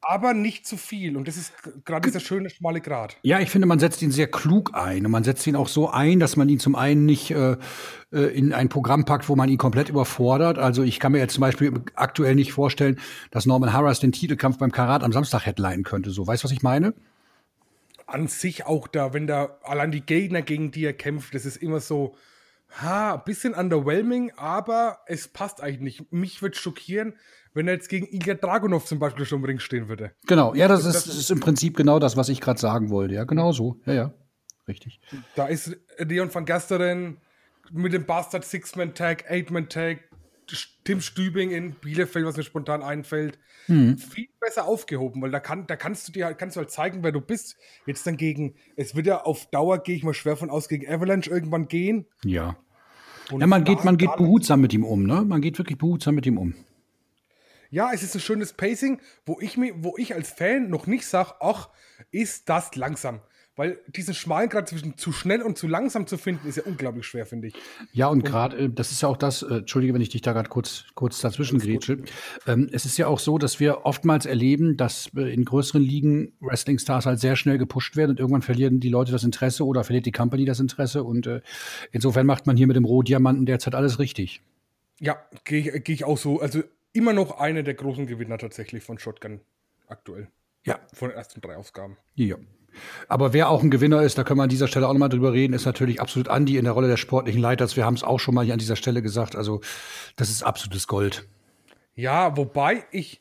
aber 0.00 0.32
nicht 0.32 0.66
zu 0.66 0.78
viel. 0.78 1.18
Und 1.18 1.28
das 1.28 1.36
ist 1.36 1.52
gerade 1.84 2.08
dieser 2.08 2.20
schöne, 2.20 2.48
schmale 2.48 2.80
Grad. 2.80 3.18
Ja, 3.22 3.40
ich 3.40 3.50
finde, 3.50 3.66
man 3.66 3.78
setzt 3.78 4.00
ihn 4.00 4.10
sehr 4.10 4.28
klug 4.28 4.70
ein. 4.72 5.04
Und 5.04 5.12
man 5.12 5.24
setzt 5.24 5.46
ihn 5.46 5.56
auch 5.56 5.68
so 5.68 5.90
ein, 5.90 6.20
dass 6.20 6.36
man 6.36 6.48
ihn 6.48 6.58
zum 6.58 6.74
einen 6.74 7.04
nicht 7.04 7.32
äh, 7.32 7.58
äh, 8.10 8.20
in 8.34 8.54
ein 8.54 8.70
Programm 8.70 9.04
packt, 9.04 9.28
wo 9.28 9.36
man 9.36 9.50
ihn 9.50 9.58
komplett 9.58 9.90
überfordert. 9.90 10.56
Also 10.56 10.84
ich 10.84 11.00
kann 11.00 11.12
mir 11.12 11.18
jetzt 11.18 11.34
zum 11.34 11.42
Beispiel 11.42 11.74
aktuell 11.94 12.34
nicht 12.34 12.52
vorstellen, 12.52 12.98
dass 13.30 13.44
Norman 13.44 13.74
Harris 13.74 14.00
den 14.00 14.12
Titelkampf 14.12 14.56
beim 14.56 14.72
Karat 14.72 15.04
am 15.04 15.12
Samstag 15.12 15.44
headlinen 15.44 15.82
könnte. 15.82 16.12
So, 16.12 16.26
weißt 16.26 16.42
du, 16.42 16.46
was 16.46 16.52
ich 16.52 16.62
meine? 16.62 16.94
An 18.06 18.26
sich 18.28 18.64
auch 18.64 18.88
da, 18.88 19.12
wenn 19.12 19.26
da 19.26 19.58
allein 19.62 19.90
die 19.90 20.00
Gegner, 20.00 20.40
gegen 20.40 20.70
die 20.70 20.86
er 20.86 20.94
kämpft, 20.94 21.34
das 21.34 21.44
ist 21.44 21.58
immer 21.58 21.80
so, 21.80 22.14
ha, 22.70 23.14
ein 23.14 23.22
bisschen 23.24 23.54
underwhelming, 23.54 24.32
aber 24.36 24.98
es 25.06 25.28
passt 25.28 25.62
eigentlich 25.62 26.00
nicht. 26.00 26.12
Mich 26.12 26.42
würde 26.42 26.56
schockieren, 26.56 27.14
wenn 27.54 27.66
er 27.66 27.74
jetzt 27.74 27.88
gegen 27.88 28.06
Ilya 28.06 28.34
Dragunov 28.34 28.84
zum 28.84 28.98
Beispiel 28.98 29.24
schon 29.24 29.40
im 29.40 29.44
Ring 29.44 29.58
stehen 29.58 29.88
würde. 29.88 30.12
Genau, 30.26 30.54
ja, 30.54 30.68
das, 30.68 30.84
das 30.84 31.06
ist, 31.06 31.18
ist, 31.18 31.30
im 31.30 31.40
Prinzip 31.40 31.76
genau 31.76 31.98
das, 31.98 32.16
was 32.16 32.28
ich 32.28 32.40
gerade 32.40 32.60
sagen 32.60 32.90
wollte. 32.90 33.14
Ja, 33.14 33.24
genau 33.24 33.52
so. 33.52 33.80
Ja, 33.86 33.92
ja, 33.94 34.14
richtig. 34.66 35.00
Da 35.34 35.46
ist 35.46 35.76
Leon 35.98 36.32
van 36.32 36.44
Gasteren 36.44 37.18
mit 37.70 37.92
dem 37.92 38.06
Bastard 38.06 38.44
Six-Man-Tag, 38.44 39.30
Eight-Man-Tag, 39.30 39.98
Tim 40.84 41.00
Stübing 41.00 41.50
in 41.50 41.72
Bielefeld, 41.72 42.24
was 42.24 42.36
mir 42.36 42.42
spontan 42.42 42.82
einfällt, 42.82 43.38
hm. 43.66 43.98
viel 43.98 44.28
besser 44.40 44.66
aufgehoben, 44.66 45.20
weil 45.20 45.30
da, 45.30 45.40
kann, 45.40 45.66
da 45.66 45.76
kannst 45.76 46.08
du 46.08 46.12
dir 46.12 46.32
kannst 46.34 46.56
du 46.56 46.60
halt 46.60 46.70
zeigen, 46.70 47.02
wer 47.02 47.12
du 47.12 47.20
bist. 47.20 47.56
Jetzt 47.86 48.06
dann 48.06 48.16
gegen, 48.16 48.54
es 48.76 48.94
wird 48.94 49.06
ja 49.06 49.22
auf 49.22 49.46
Dauer, 49.50 49.82
gehe 49.82 49.96
ich 49.96 50.04
mal 50.04 50.14
schwer 50.14 50.36
von 50.36 50.50
aus, 50.50 50.68
gegen 50.68 50.90
Avalanche 50.90 51.30
irgendwann 51.30 51.68
gehen. 51.68 52.06
Ja. 52.24 52.56
Und 53.30 53.40
ja, 53.40 53.46
man 53.46 53.64
geht, 53.64 53.84
man 53.84 53.98
geht 53.98 54.16
behutsam 54.16 54.60
mit 54.60 54.72
ihm 54.72 54.84
um, 54.84 55.04
ne? 55.04 55.22
Man 55.22 55.42
geht 55.42 55.58
wirklich 55.58 55.76
behutsam 55.76 56.14
mit 56.14 56.24
ihm 56.24 56.38
um. 56.38 56.54
Ja, 57.70 57.92
es 57.92 58.02
ist 58.02 58.14
ein 58.14 58.20
schönes 58.20 58.54
Pacing, 58.54 59.00
wo 59.26 59.38
ich 59.40 59.58
mir, 59.58 59.74
wo 59.84 59.94
ich 59.98 60.14
als 60.14 60.30
Fan 60.30 60.70
noch 60.70 60.86
nicht 60.86 61.06
sage, 61.06 61.34
ach, 61.40 61.68
ist 62.10 62.48
das 62.48 62.74
langsam. 62.76 63.20
Weil 63.58 63.80
diesen 63.88 64.14
schmalen 64.14 64.48
Grad 64.48 64.68
zwischen 64.68 64.96
zu 64.96 65.10
schnell 65.10 65.42
und 65.42 65.58
zu 65.58 65.66
langsam 65.66 66.06
zu 66.06 66.16
finden, 66.16 66.46
ist 66.46 66.58
ja 66.58 66.62
unglaublich 66.62 67.04
schwer, 67.04 67.26
finde 67.26 67.48
ich. 67.48 67.54
Ja, 67.92 68.06
und, 68.06 68.18
und 68.18 68.24
gerade, 68.24 68.56
äh, 68.56 68.70
das 68.70 68.92
ist 68.92 69.02
ja 69.02 69.08
auch 69.08 69.16
das, 69.16 69.42
äh, 69.42 69.56
entschuldige, 69.56 69.94
wenn 69.94 70.00
ich 70.00 70.10
dich 70.10 70.22
da 70.22 70.32
gerade 70.32 70.48
kurz, 70.48 70.84
kurz 70.94 71.20
dazwischen 71.20 71.58
grätsche. 71.58 71.98
Ähm, 72.46 72.68
es 72.70 72.84
ist 72.84 72.96
ja 72.98 73.08
auch 73.08 73.18
so, 73.18 73.36
dass 73.36 73.58
wir 73.58 73.84
oftmals 73.84 74.26
erleben, 74.26 74.76
dass 74.76 75.10
äh, 75.16 75.34
in 75.34 75.44
größeren 75.44 75.82
Ligen 75.82 76.34
Wrestling-Stars 76.38 77.06
halt 77.06 77.18
sehr 77.18 77.34
schnell 77.34 77.58
gepusht 77.58 77.96
werden 77.96 78.12
und 78.12 78.20
irgendwann 78.20 78.42
verlieren 78.42 78.78
die 78.78 78.90
Leute 78.90 79.10
das 79.10 79.24
Interesse 79.24 79.66
oder 79.66 79.82
verliert 79.82 80.06
die 80.06 80.12
Company 80.12 80.44
das 80.44 80.60
Interesse. 80.60 81.02
Und 81.02 81.26
äh, 81.26 81.40
insofern 81.90 82.26
macht 82.26 82.46
man 82.46 82.56
hier 82.56 82.68
mit 82.68 82.76
dem 82.76 82.84
Rohdiamanten 82.84 83.44
derzeit 83.44 83.74
alles 83.74 83.98
richtig. 83.98 84.40
Ja, 85.00 85.20
gehe 85.42 85.58
ich, 85.58 85.82
geh 85.82 85.94
ich 85.94 86.04
auch 86.04 86.18
so. 86.18 86.40
Also 86.40 86.62
immer 86.92 87.12
noch 87.12 87.40
einer 87.40 87.64
der 87.64 87.74
großen 87.74 88.06
Gewinner 88.06 88.38
tatsächlich 88.38 88.84
von 88.84 89.00
Shotgun 89.00 89.40
aktuell. 89.88 90.28
Ja. 90.64 90.78
Von 90.92 91.08
den 91.08 91.16
ersten 91.18 91.40
drei 91.40 91.56
Ausgaben. 91.56 91.96
Ja. 92.14 92.36
Aber 93.08 93.32
wer 93.32 93.48
auch 93.50 93.62
ein 93.62 93.70
Gewinner 93.70 94.02
ist, 94.02 94.18
da 94.18 94.24
können 94.24 94.38
wir 94.38 94.44
an 94.44 94.48
dieser 94.48 94.68
Stelle 94.68 94.88
auch 94.88 94.92
nochmal 94.92 95.08
drüber 95.08 95.32
reden, 95.32 95.52
ist 95.52 95.66
natürlich 95.66 96.00
absolut 96.00 96.28
Andi 96.28 96.56
in 96.56 96.64
der 96.64 96.72
Rolle 96.72 96.88
des 96.88 97.00
sportlichen 97.00 97.40
Leiters. 97.40 97.76
Wir 97.76 97.84
haben 97.84 97.94
es 97.94 98.02
auch 98.02 98.18
schon 98.18 98.34
mal 98.34 98.44
hier 98.44 98.54
an 98.54 98.58
dieser 98.58 98.76
Stelle 98.76 99.02
gesagt. 99.02 99.36
Also, 99.36 99.60
das 100.16 100.30
ist 100.30 100.42
absolutes 100.42 100.86
Gold. 100.86 101.26
Ja, 101.94 102.36
wobei 102.36 102.84
ich 102.90 103.20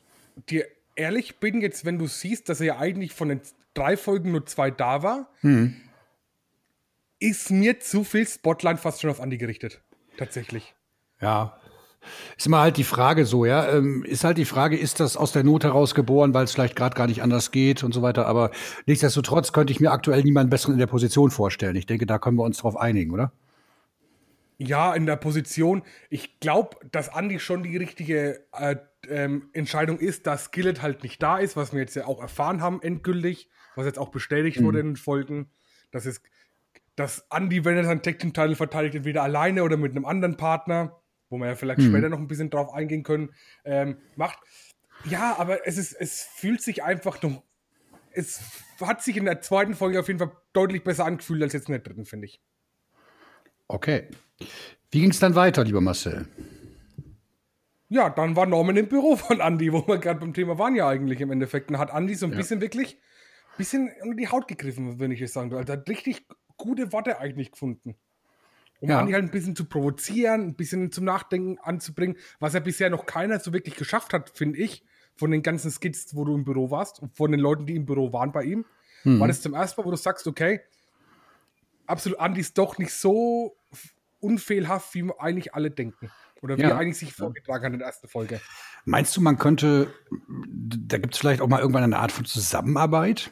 dir 0.50 0.66
ehrlich 0.96 1.40
bin, 1.40 1.62
jetzt, 1.62 1.86
wenn 1.86 1.98
du 1.98 2.08
siehst, 2.08 2.50
dass 2.50 2.60
er 2.60 2.66
ja 2.68 2.78
eigentlich 2.78 3.14
von 3.14 3.30
den 3.30 3.42
drei 3.74 3.98
Folgen 3.98 4.32
nur 4.32 4.46
zwei 4.46 4.72
da 4.72 5.04
war, 5.04 5.30
hm. 5.42 5.76
ist 7.20 7.52
mir 7.52 7.80
zu 7.80 8.04
viel 8.04 8.28
Spotlight 8.28 8.80
fast 8.80 9.02
schon 9.02 9.10
auf 9.10 9.22
Andi 9.22 9.38
gerichtet. 9.38 9.82
Tatsächlich. 10.18 10.74
Ja, 11.22 11.60
ist 12.38 12.48
immer 12.48 12.60
halt 12.60 12.78
die 12.78 12.84
Frage 12.84 13.26
so, 13.26 13.46
ja. 13.46 13.70
Ähm, 13.70 14.04
ist 14.04 14.24
halt 14.24 14.38
die 14.38 14.46
Frage, 14.46 14.78
ist 14.78 15.00
das 15.00 15.18
aus 15.18 15.32
der 15.32 15.44
Not 15.44 15.64
heraus 15.64 15.96
geboren, 15.96 16.34
weil 16.34 16.46
es 16.46 16.54
vielleicht 16.54 16.76
gerade 16.76 16.96
gar 16.96 17.08
nicht 17.08 17.22
anders 17.22 17.52
geht 17.52 17.84
und 17.84 17.94
so 17.94 18.02
weiter. 18.02 18.26
Aber 18.28 18.52
nichtsdestotrotz 18.86 19.52
könnte 19.52 19.72
ich 19.72 19.80
mir 19.80 19.92
aktuell 19.92 20.24
niemanden 20.24 20.50
besseren 20.50 20.74
in 20.74 20.80
der 20.80 20.88
Position 20.88 21.32
vorstellen. 21.32 21.76
Ich 21.76 21.86
denke, 21.86 22.06
da 22.06 22.20
können 22.20 22.38
wir 22.38 22.44
uns 22.44 22.58
drauf 22.58 22.78
einigen, 22.78 23.12
oder? 23.12 23.32
Ja, 24.60 24.96
in 24.96 25.06
der 25.06 25.18
Position. 25.18 25.84
Ich 26.10 26.40
glaube, 26.40 26.78
dass 26.92 27.10
Andi 27.10 27.40
schon 27.40 27.62
die 27.62 27.78
richtige 27.78 28.44
äh, 28.54 28.78
ähm, 29.08 29.50
Entscheidung 29.54 30.00
ist, 30.00 30.26
dass 30.26 30.46
Skillet 30.46 30.82
halt 30.82 31.04
nicht 31.04 31.22
da 31.22 31.38
ist, 31.38 31.56
was 31.56 31.74
wir 31.74 31.80
jetzt 31.80 31.96
ja 31.96 32.06
auch 32.06 32.22
erfahren 32.22 32.62
haben, 32.62 32.82
endgültig, 32.82 33.50
was 33.76 33.86
jetzt 33.86 34.00
auch 34.00 34.10
bestätigt 34.10 34.60
mhm. 34.60 34.66
wurde 34.66 34.80
in 34.80 34.88
den 34.88 34.96
Folgen. 34.96 35.52
Das 35.92 36.08
ist, 36.08 36.24
dass 36.96 37.30
Andi, 37.30 37.66
wenn 37.66 37.78
er 37.78 37.84
seinen 37.84 38.02
Tag 38.02 38.18
Team 38.18 38.34
Title 38.34 38.56
verteidigt, 38.56 38.96
entweder 38.96 39.22
alleine 39.22 39.64
oder 39.64 39.78
mit 39.78 39.92
einem 39.92 40.06
anderen 40.06 40.38
Partner 40.38 41.00
wo 41.30 41.38
wir 41.38 41.48
ja 41.48 41.56
vielleicht 41.56 41.80
mhm. 41.80 41.90
später 41.90 42.10
noch 42.10 42.20
ein 42.20 42.28
bisschen 42.28 42.50
drauf 42.50 42.74
eingehen 42.74 43.04
können, 43.04 43.34
ähm, 43.66 43.98
macht. 44.16 44.40
Ja, 45.06 45.36
aber 45.38 45.68
es 45.68 45.78
ist, 45.78 45.94
es 45.94 46.24
fühlt 46.24 46.62
sich 46.62 46.84
einfach 46.84 47.22
noch. 47.22 47.44
Es 48.12 48.42
hat 48.82 49.04
sich 49.04 49.18
in 49.18 49.26
der 49.26 49.42
zweiten 49.42 49.76
Folge 49.76 50.00
auf 50.00 50.08
jeden 50.08 50.20
Fall 50.20 50.32
deutlich 50.54 50.84
besser 50.84 51.06
angefühlt 51.06 51.44
als 51.44 51.54
jetzt 51.54 51.68
in 51.68 51.74
der 51.74 51.82
dritten, 51.82 52.06
finde 52.06 52.26
ich. 52.26 52.42
Okay. 53.68 54.08
Wie 54.90 55.02
ging 55.02 55.12
es 55.12 55.20
dann 55.20 55.36
weiter, 55.36 55.64
lieber 55.64 55.82
Marcel? 55.82 56.28
Ja, 57.90 58.10
dann 58.10 58.36
war 58.36 58.46
Norman 58.46 58.76
im 58.76 58.88
Büro 58.88 59.16
von 59.16 59.40
Andy, 59.40 59.72
wo 59.72 59.88
wir 59.88 59.98
gerade 59.98 60.20
beim 60.20 60.34
Thema 60.34 60.58
waren 60.58 60.76
ja 60.76 60.88
eigentlich 60.88 61.22
im 61.22 61.32
Endeffekt. 61.32 61.70
Und 61.70 61.78
hat 61.78 61.94
Andy 61.94 62.16
so 62.16 62.26
ein 62.26 62.32
ja. 62.32 62.38
bisschen 62.38 62.62
wirklich 62.62 62.98
bisschen 63.58 63.92
unter 64.02 64.16
die 64.16 64.28
Haut 64.28 64.48
gegriffen, 64.48 65.00
wenn 65.00 65.12
ich 65.12 65.22
es 65.22 65.34
sagen 65.34 65.50
soll. 65.50 65.60
Also 65.60 65.74
hat 65.74 65.90
richtig 65.90 66.28
gute 66.58 66.92
Worte 66.92 67.20
eigentlich 67.20 67.52
gefunden 67.52 67.96
um 68.80 68.90
ja. 68.90 69.00
Andi 69.00 69.14
halt 69.14 69.24
ein 69.24 69.32
bisschen 69.32 69.56
zu 69.56 69.66
provozieren, 69.66 70.42
ein 70.42 70.56
bisschen 70.56 70.92
zum 70.92 71.06
Nachdenken 71.06 71.58
anzubringen, 71.60 72.18
was 72.40 72.54
ja 72.54 72.60
bisher 72.60 72.90
noch 72.90 73.06
keiner 73.06 73.40
so 73.40 73.54
wirklich 73.54 73.76
geschafft 73.76 74.14
hat, 74.14 74.32
finde 74.36 74.60
ich, 74.60 74.84
von 75.16 75.32
den 75.32 75.42
ganzen 75.42 75.72
Skits, 75.72 76.16
wo 76.16 76.26
du 76.26 76.36
im 76.36 76.44
Büro 76.44 76.70
warst 76.70 77.02
und 77.02 77.16
von 77.16 77.32
den 77.32 77.40
Leuten, 77.40 77.66
die 77.66 77.76
im 77.76 77.86
Büro 77.86 78.14
waren 78.14 78.32
bei 78.32 78.44
ihm. 78.44 78.66
Mhm. 79.04 79.20
War 79.20 79.28
das 79.28 79.42
zum 79.42 79.54
ersten 79.54 79.82
Mal, 79.82 79.86
wo 79.86 79.92
du 79.92 79.98
sagst, 79.98 80.28
okay, 80.28 80.62
absolut, 81.88 82.20
Andi 82.20 82.42
ist 82.42 82.58
doch 82.58 82.78
nicht 82.78 82.94
so 82.94 83.58
unfehlhaft, 84.20 84.94
wie 84.94 85.10
eigentlich 85.18 85.54
alle 85.54 85.72
denken. 85.72 86.12
Oder 86.42 86.58
wie 86.58 86.62
ja. 86.62 86.70
er 86.70 86.78
eigentlich 86.78 87.00
sich 87.00 87.14
vorgetragen 87.14 87.66
hat 87.66 87.74
in 87.74 87.80
der 87.80 87.88
ersten 87.88 88.08
Folge. 88.08 88.40
Meinst 88.86 89.18
du, 89.18 89.22
man 89.22 89.40
könnte, 89.40 89.92
da 90.30 90.98
gibt 91.00 91.16
es 91.16 91.20
vielleicht 91.20 91.42
auch 91.42 91.48
mal 91.48 91.60
irgendwann 91.60 91.84
eine 91.84 91.98
Art 91.98 92.12
von 92.12 92.26
Zusammenarbeit? 92.26 93.32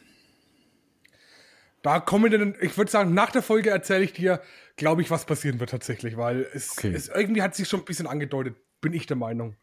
Da 1.86 2.00
kommen 2.00 2.32
wir 2.32 2.36
dann, 2.36 2.56
ich 2.60 2.76
würde 2.76 2.90
sagen, 2.90 3.14
nach 3.14 3.30
der 3.30 3.42
Folge 3.42 3.70
erzähle 3.70 4.02
ich 4.02 4.12
dir, 4.12 4.40
glaube 4.74 5.02
ich, 5.02 5.10
was 5.12 5.24
passieren 5.24 5.60
wird 5.60 5.70
tatsächlich, 5.70 6.16
weil 6.16 6.44
es, 6.52 6.72
okay. 6.72 6.92
es, 6.92 7.06
irgendwie 7.06 7.42
hat 7.42 7.54
sich 7.54 7.68
schon 7.68 7.78
ein 7.78 7.84
bisschen 7.84 8.08
angedeutet, 8.08 8.56
bin 8.80 8.92
ich 8.92 9.06
der 9.06 9.16
Meinung. 9.16 9.54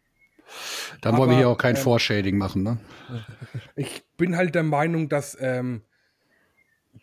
Dann 1.02 1.18
wollen 1.18 1.32
wir 1.32 1.36
hier 1.36 1.50
auch 1.50 1.58
kein 1.58 1.76
ähm, 1.76 1.82
Vorshading 1.82 2.38
machen, 2.38 2.64
ne? 2.64 2.78
Ich 3.76 4.06
bin 4.16 4.38
halt 4.38 4.56
der 4.56 4.64
Meinung, 4.64 5.10
dass 5.10 5.38
ähm, 5.42 5.82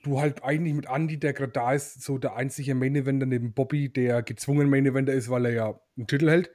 du 0.04 0.22
halt 0.22 0.42
eigentlich 0.42 0.72
mit 0.72 0.86
Andy, 0.86 1.18
der 1.18 1.34
gerade 1.34 1.52
da 1.52 1.74
ist, 1.74 2.02
so 2.02 2.16
der 2.16 2.36
einzige 2.36 2.74
Main 2.74 2.96
Eventer 2.96 3.26
neben 3.26 3.52
Bobby, 3.52 3.90
der 3.90 4.22
gezwungen 4.22 4.70
Main 4.70 4.86
Eventer 4.86 5.12
ist, 5.12 5.28
weil 5.28 5.44
er 5.44 5.52
ja 5.52 5.80
einen 5.98 6.06
Titel 6.06 6.30
hält, 6.30 6.50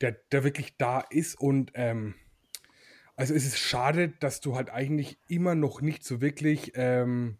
der, 0.00 0.12
der 0.30 0.44
wirklich 0.44 0.76
da 0.76 1.00
ist 1.00 1.34
und 1.40 1.72
ähm, 1.74 2.14
also 3.16 3.34
es 3.34 3.44
ist 3.44 3.58
schade, 3.58 4.10
dass 4.20 4.40
du 4.40 4.54
halt 4.54 4.70
eigentlich 4.70 5.18
immer 5.26 5.56
noch 5.56 5.80
nicht 5.80 6.04
so 6.04 6.20
wirklich 6.20 6.70
ähm, 6.76 7.38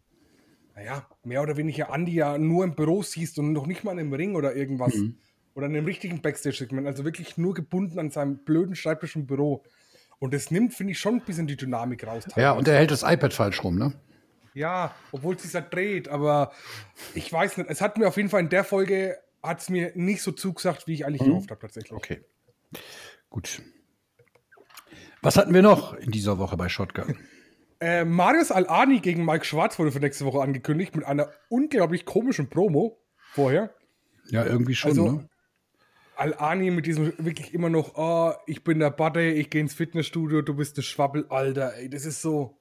naja, 0.75 1.07
mehr 1.23 1.41
oder 1.41 1.57
weniger 1.57 1.91
Andi 1.91 2.13
ja 2.13 2.37
nur 2.37 2.63
im 2.63 2.75
Büro 2.75 3.03
siehst 3.03 3.39
und 3.39 3.53
noch 3.53 3.67
nicht 3.67 3.83
mal 3.83 3.97
im 3.99 4.13
Ring 4.13 4.35
oder 4.35 4.55
irgendwas. 4.55 4.95
Mhm. 4.95 5.17
Oder 5.53 5.65
in 5.65 5.75
einem 5.75 5.85
richtigen 5.85 6.21
Backstage-Segment. 6.21 6.87
Also 6.87 7.03
wirklich 7.03 7.37
nur 7.37 7.53
gebunden 7.53 7.99
an 7.99 8.09
seinem 8.09 8.37
blöden 8.37 8.75
Schreibtisch 8.75 9.17
im 9.17 9.27
Büro. 9.27 9.63
Und 10.19 10.33
das 10.33 10.49
nimmt, 10.49 10.73
finde 10.73 10.91
ich, 10.91 10.99
schon 10.99 11.15
ein 11.15 11.21
bisschen 11.21 11.47
die 11.47 11.57
Dynamik 11.57 12.07
raus. 12.07 12.23
Teilweise. 12.23 12.41
Ja, 12.41 12.51
und 12.53 12.67
er 12.67 12.77
hält 12.77 12.91
das 12.91 13.03
iPad 13.03 13.33
falsch 13.33 13.63
rum, 13.63 13.77
ne? 13.77 13.93
Ja, 14.53 14.95
obwohl 15.11 15.35
es 15.35 15.43
sich 15.43 15.53
ja 15.53 15.61
dreht, 15.61 16.07
aber 16.07 16.51
ich 17.15 17.31
weiß 17.31 17.57
nicht. 17.57 17.69
Es 17.69 17.81
hat 17.81 17.97
mir 17.97 18.07
auf 18.07 18.17
jeden 18.17 18.29
Fall 18.29 18.41
in 18.41 18.49
der 18.49 18.63
Folge 18.63 19.17
hat 19.41 19.61
es 19.61 19.69
mir 19.69 19.91
nicht 19.95 20.21
so 20.21 20.31
zugesagt, 20.31 20.87
wie 20.87 20.93
ich 20.93 21.05
eigentlich 21.05 21.21
mhm. 21.21 21.31
gehofft 21.31 21.51
habe, 21.51 21.61
tatsächlich. 21.61 21.93
Okay. 21.93 22.21
Gut. 23.29 23.61
Was 25.21 25.37
hatten 25.37 25.53
wir 25.53 25.61
noch 25.61 25.93
in 25.93 26.11
dieser 26.11 26.37
Woche 26.37 26.57
bei 26.57 26.69
Shotgun? 26.69 27.17
Äh, 27.81 28.05
Marius 28.05 28.51
Al-Ani 28.51 28.99
gegen 28.99 29.25
Mike 29.25 29.43
Schwarz 29.43 29.79
wurde 29.79 29.91
für 29.91 29.99
nächste 29.99 30.23
Woche 30.23 30.39
angekündigt 30.39 30.95
mit 30.95 31.03
einer 31.03 31.29
unglaublich 31.49 32.05
komischen 32.05 32.47
Promo 32.47 33.01
vorher. 33.33 33.73
Ja, 34.29 34.45
irgendwie 34.45 34.75
schon, 34.75 34.91
also, 34.91 35.11
ne? 35.11 35.29
Al-Ani 36.15 36.69
mit 36.69 36.85
diesem 36.85 37.11
wirklich 37.17 37.55
immer 37.55 37.69
noch, 37.69 37.95
oh, 37.95 38.33
ich 38.45 38.63
bin 38.63 38.77
der 38.77 38.91
Buddy, 38.91 39.31
ich 39.31 39.49
gehe 39.49 39.61
ins 39.61 39.73
Fitnessstudio, 39.73 40.43
du 40.43 40.53
bist 40.53 40.77
der 40.77 40.83
Schwabbel, 40.83 41.25
Alter, 41.29 41.75
ey, 41.75 41.89
das 41.89 42.05
ist 42.05 42.21
so. 42.21 42.59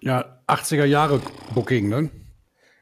Ja, 0.00 0.42
80er 0.48 0.86
Jahre 0.86 1.20
Booking, 1.54 1.90
ne? 1.90 2.10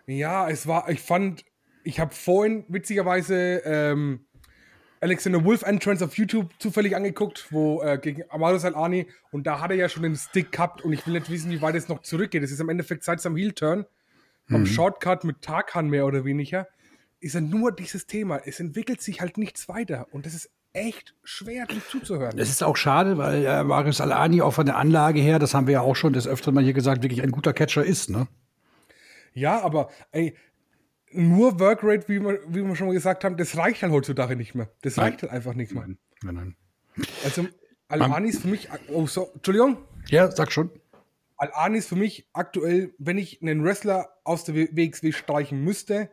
Ja, 0.07 0.49
es 0.49 0.69
war, 0.69 0.89
ich 0.89 1.01
fand, 1.01 1.45
ich 1.83 1.99
habe 1.99 2.15
vorhin 2.15 2.65
witzigerweise 2.69 3.63
ähm, 3.65 4.27
Alexander 5.05 5.45
Wolf 5.45 5.63
Entrance 5.65 6.03
auf 6.03 6.17
YouTube 6.17 6.51
zufällig 6.59 6.97
angeguckt, 6.97 7.49
wo 7.51 7.83
äh, 7.83 7.99
gegen 7.99 8.23
Amado 8.31 8.57
Salani 8.57 9.07
und 9.33 9.47
da 9.47 9.61
hat 9.61 9.71
er 9.71 9.77
ja 9.77 9.91
schon 9.91 10.03
den 10.03 10.17
Stick 10.17 10.51
gehabt 10.51 10.81
und 10.81 10.95
ich 10.95 11.07
will 11.07 11.13
nicht 11.13 11.31
wissen, 11.31 11.51
wie 11.51 11.61
weit 11.61 11.75
es 11.75 11.89
noch 11.89 12.01
zurückgeht. 12.01 12.43
Das 12.43 12.51
ist 12.51 12.59
im 12.59 12.71
Endeffekt 12.71 13.05
seit 13.05 13.21
seinem 13.21 13.37
Heel-Turn, 13.37 13.85
vom 14.49 14.63
mhm. 14.63 14.67
Shortcut 14.67 15.25
mit 15.25 15.43
Tarkan 15.43 15.91
mehr 15.91 16.07
oder 16.07 16.25
weniger, 16.25 16.69
ist 17.21 17.35
er 17.35 17.43
nur 17.43 17.71
dieses 17.71 18.07
Thema. 18.07 18.41
Es 18.47 18.61
entwickelt 18.61 19.03
sich 19.03 19.21
halt 19.21 19.37
nichts 19.37 19.69
weiter 19.69 20.07
und 20.11 20.25
das 20.25 20.33
ist 20.33 20.49
echt 20.73 21.15
schwer, 21.23 21.67
dem 21.67 21.83
zuzuhören. 21.87 22.39
Es 22.39 22.49
ist 22.49 22.63
auch 22.63 22.79
schade, 22.79 23.19
weil 23.19 23.45
äh, 23.45 23.63
Marius 23.63 24.01
Alani 24.01 24.41
auch 24.41 24.55
von 24.55 24.65
der 24.65 24.79
Anlage 24.79 25.21
her, 25.21 25.39
das 25.39 25.53
haben 25.53 25.67
wir 25.67 25.75
ja 25.75 25.81
auch 25.83 25.97
schon 25.97 26.15
des 26.15 26.27
Öfteren 26.27 26.55
mal 26.55 26.65
hier 26.65 26.73
gesagt, 26.73 27.03
wirklich 27.03 27.23
ein 27.23 27.31
guter 27.31 27.53
Catcher 27.53 27.85
ist, 27.85 28.09
ne? 28.09 28.27
Ja, 29.35 29.61
aber 29.61 29.91
ey, 30.13 30.35
nur 31.15 31.59
Workrate, 31.61 32.09
wie 32.09 32.21
wir, 32.21 32.41
wie 32.49 32.63
wir 32.63 32.77
schon 32.77 32.89
mal 32.89 32.93
gesagt 32.93 33.25
haben, 33.25 33.37
das 33.37 33.57
reicht 33.57 33.83
halt 33.83 33.93
heutzutage 33.93 34.37
nicht 34.37 34.55
mehr. 34.55 34.69
Das 34.83 34.97
nein. 34.97 35.07
reicht 35.07 35.23
halt 35.23 35.33
einfach 35.33 35.55
nicht 35.55 35.73
mehr. 35.73 35.87
Nein, 35.87 35.99
nein, 36.23 36.35
nein. 36.35 36.57
Also, 37.25 37.47
Al-Ani 37.89 38.29
ist 38.29 38.43
für 38.43 38.49
mich. 38.49 38.69
Oh, 38.89 39.07
so, 39.07 39.31
Entschuldigung? 39.35 39.79
Ja, 40.09 40.31
sag 40.31 40.53
schon. 40.53 40.71
Al-Ani 41.37 41.79
ist 41.79 41.89
für 41.89 41.97
mich 41.97 42.29
aktuell, 42.33 42.95
wenn 42.99 43.19
ich 43.19 43.43
einen 43.43 43.65
Wrestler 43.65 44.09
aus 44.25 44.45
der 44.45 44.55
WXW 44.55 45.13
streichen 45.13 45.63
müsste, 45.63 46.11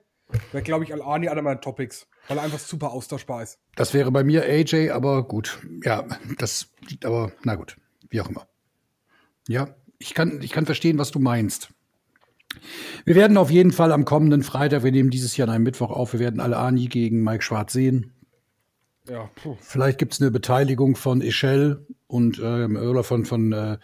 wäre, 0.51 0.63
glaube 0.63 0.83
ich, 0.83 0.93
Al-Ani 0.93 1.29
einer 1.29 1.41
meiner 1.41 1.61
Topics, 1.61 2.07
weil 2.27 2.37
er 2.37 2.43
einfach 2.43 2.59
super 2.59 2.91
austauschbar 2.91 3.43
ist. 3.43 3.59
Das 3.75 3.93
wäre 3.93 4.11
bei 4.11 4.23
mir 4.23 4.43
AJ, 4.43 4.91
aber 4.91 5.27
gut. 5.27 5.59
Ja, 5.83 6.05
das 6.37 6.71
liegt 6.87 7.05
aber, 7.05 7.31
na 7.43 7.55
gut, 7.55 7.77
wie 8.09 8.21
auch 8.21 8.29
immer. 8.29 8.47
Ja, 9.47 9.75
ich 9.99 10.13
kann, 10.13 10.41
ich 10.41 10.51
kann 10.51 10.65
verstehen, 10.65 10.97
was 10.97 11.11
du 11.11 11.19
meinst. 11.19 11.73
Wir 13.05 13.15
werden 13.15 13.37
auf 13.37 13.49
jeden 13.49 13.71
Fall 13.71 13.91
am 13.91 14.05
kommenden 14.05 14.43
Freitag, 14.43 14.83
wir 14.83 14.91
nehmen 14.91 15.09
dieses 15.09 15.37
Jahr 15.37 15.47
an 15.47 15.55
einem 15.55 15.63
Mittwoch 15.63 15.91
auf, 15.91 16.13
wir 16.13 16.19
werden 16.19 16.39
alle 16.39 16.57
Ani 16.57 16.87
gegen 16.87 17.23
Mike 17.23 17.43
Schwarz 17.43 17.73
sehen. 17.73 18.13
Ja, 19.09 19.29
puh. 19.35 19.57
Vielleicht 19.59 19.97
gibt 19.97 20.13
es 20.13 20.21
eine 20.21 20.31
Beteiligung 20.31 20.95
von 20.95 21.21
Echelle 21.21 21.85
und 22.07 22.39
äh, 22.39 22.65
oder 22.65 23.03
von, 23.03 23.25
von 23.25 23.51
äh, 23.51 23.77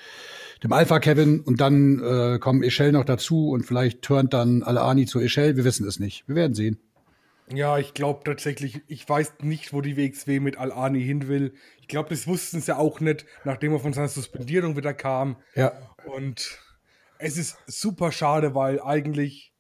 dem 0.64 0.74
Alpha 0.74 1.00
Kevin 1.00 1.42
und 1.42 1.60
dann 1.60 2.00
äh, 2.00 2.40
kommen 2.40 2.64
Echelle 2.64 2.92
noch 2.92 3.06
dazu 3.06 3.50
und 3.50 3.64
vielleicht 3.64 4.04
turnt 4.04 4.34
dann 4.34 4.64
alle 4.64 4.82
Ani 4.82 5.06
zu 5.06 5.20
Echelle. 5.20 5.58
Wir 5.58 5.64
wissen 5.64 5.88
es 5.88 6.00
nicht. 6.00 6.28
Wir 6.28 6.36
werden 6.36 6.54
sehen. 6.54 6.80
Ja, 7.54 7.78
ich 7.78 7.94
glaube 7.94 8.24
tatsächlich, 8.26 8.82
ich 8.88 9.08
weiß 9.08 9.36
nicht, 9.42 9.72
wo 9.72 9.82
die 9.82 9.96
WXW 9.96 10.42
mit 10.42 10.58
Al-Ani 10.58 11.02
hin 11.02 11.30
will. 11.30 11.54
Ich 11.80 11.88
glaube, 11.88 12.10
das 12.10 12.28
wussten 12.28 12.60
sie 12.60 12.76
auch 12.76 13.00
nicht, 13.00 13.26
nachdem 13.46 13.72
er 13.72 13.80
von 13.80 13.94
seiner 13.94 14.10
Suspendierung 14.10 14.76
wieder 14.76 14.94
kam. 14.94 15.38
Ja. 15.56 15.72
Und 16.06 16.60
es 17.20 17.38
ist 17.38 17.58
super 17.68 18.12
schade, 18.12 18.56
weil 18.56 18.82
eigentlich. 18.82 19.54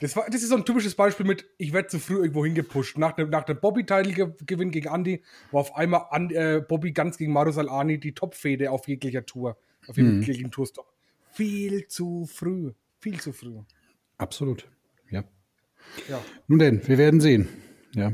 Das, 0.00 0.16
war, 0.16 0.26
das 0.26 0.42
ist 0.42 0.48
so 0.48 0.56
ein 0.56 0.64
typisches 0.64 0.94
Beispiel 0.96 1.24
mit, 1.24 1.46
ich 1.56 1.72
werde 1.72 1.88
zu 1.88 1.98
früh 1.98 2.16
irgendwo 2.16 2.44
hingepusht. 2.44 2.98
Nach 2.98 3.12
dem, 3.12 3.30
nach 3.30 3.44
dem 3.44 3.58
Bobby-Title-Gewinn 3.60 4.70
gegen 4.70 4.92
Andy 4.92 5.22
war 5.50 5.60
auf 5.62 5.76
einmal 5.76 6.06
an, 6.10 6.30
äh, 6.30 6.62
Bobby 6.66 6.92
ganz 6.92 7.16
gegen 7.16 7.32
Marus 7.32 7.56
Al-Ani 7.56 7.98
die 7.98 8.12
Top-Fede 8.12 8.70
auf 8.70 8.86
jeglicher 8.88 9.24
Tour. 9.24 9.56
Auf 9.86 9.96
mhm. 9.96 10.20
jeglichen 10.20 10.50
Tourstop. 10.50 10.92
Viel 11.32 11.86
zu 11.86 12.26
früh. 12.26 12.72
Viel 12.98 13.20
zu 13.20 13.32
früh. 13.32 13.60
Absolut. 14.18 14.68
Ja. 15.10 15.24
ja. 16.08 16.20
Nun 16.48 16.58
denn, 16.58 16.86
wir 16.86 16.98
werden 16.98 17.20
sehen. 17.20 17.48
Ja. 17.94 18.12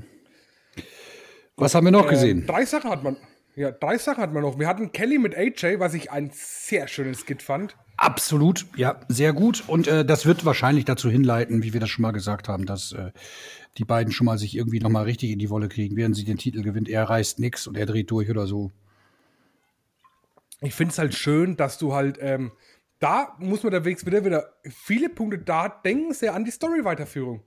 Was 1.56 1.74
haben 1.74 1.86
wir 1.86 1.92
noch 1.92 2.06
äh, 2.06 2.10
gesehen? 2.10 2.46
Drei 2.46 2.64
Sachen 2.64 2.90
hat 2.90 3.02
man. 3.02 3.16
Ja, 3.56 3.70
drei 3.70 3.98
Sachen 3.98 4.22
hat 4.22 4.32
man 4.32 4.42
noch. 4.42 4.58
Wir 4.58 4.68
hatten 4.68 4.92
Kelly 4.92 5.18
mit 5.18 5.36
AJ, 5.36 5.78
was 5.78 5.94
ich 5.94 6.10
ein 6.10 6.30
sehr 6.32 6.88
schönes 6.88 7.24
Skit 7.26 7.42
fand. 7.42 7.76
Absolut, 7.96 8.66
ja, 8.76 9.00
sehr 9.08 9.32
gut. 9.32 9.64
Und 9.66 9.86
äh, 9.86 10.04
das 10.04 10.24
wird 10.24 10.44
wahrscheinlich 10.44 10.84
dazu 10.84 11.10
hinleiten, 11.10 11.62
wie 11.62 11.72
wir 11.72 11.80
das 11.80 11.90
schon 11.90 12.02
mal 12.02 12.12
gesagt 12.12 12.48
haben, 12.48 12.64
dass 12.64 12.92
äh, 12.92 13.10
die 13.76 13.84
beiden 13.84 14.12
schon 14.12 14.24
mal 14.24 14.38
sich 14.38 14.56
irgendwie 14.56 14.80
noch 14.80 14.88
mal 14.88 15.02
richtig 15.02 15.30
in 15.30 15.38
die 15.38 15.50
Wolle 15.50 15.68
kriegen, 15.68 15.96
während 15.96 16.16
sie 16.16 16.24
den 16.24 16.38
Titel 16.38 16.62
gewinnt. 16.62 16.88
Er 16.88 17.04
reißt 17.04 17.38
nichts 17.38 17.66
und 17.66 17.76
er 17.76 17.86
dreht 17.86 18.10
durch 18.10 18.30
oder 18.30 18.46
so. 18.46 18.70
Ich 20.62 20.74
finde 20.74 20.92
es 20.92 20.98
halt 20.98 21.14
schön, 21.14 21.56
dass 21.56 21.78
du 21.78 21.94
halt 21.94 22.18
ähm, 22.20 22.52
da 23.00 23.34
muss 23.38 23.62
man 23.62 23.72
unterwegs 23.72 24.06
wieder 24.06 24.24
wieder 24.24 24.52
viele 24.68 25.08
Punkte 25.08 25.38
da 25.38 25.68
denken 25.68 26.12
sehr 26.12 26.34
an 26.34 26.44
die 26.44 26.50
Story-Weiterführung. 26.50 27.42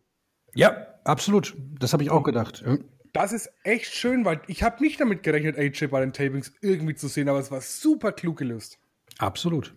Ja, 0.56 0.88
absolut. 1.04 1.56
Das 1.80 1.94
habe 1.94 2.04
ich 2.04 2.12
auch 2.12 2.24
gedacht. 2.24 2.64
Ja. 2.66 2.78
Das 3.14 3.32
ist 3.32 3.52
echt 3.64 3.94
schön, 3.94 4.26
weil 4.26 4.42
ich 4.48 4.64
habe 4.64 4.84
nicht 4.84 5.00
damit 5.00 5.22
gerechnet, 5.22 5.58
AJ 5.58 5.88
bei 5.88 6.00
den 6.00 6.14
Tapings 6.14 6.52
irgendwie 6.62 6.96
zu 6.96 7.08
sehen, 7.08 7.30
aber 7.30 7.40
es 7.40 7.52
war 7.52 7.62
super 7.62 8.12
klug 8.12 8.38
gelöst. 8.38 8.80
Absolut. 9.20 9.76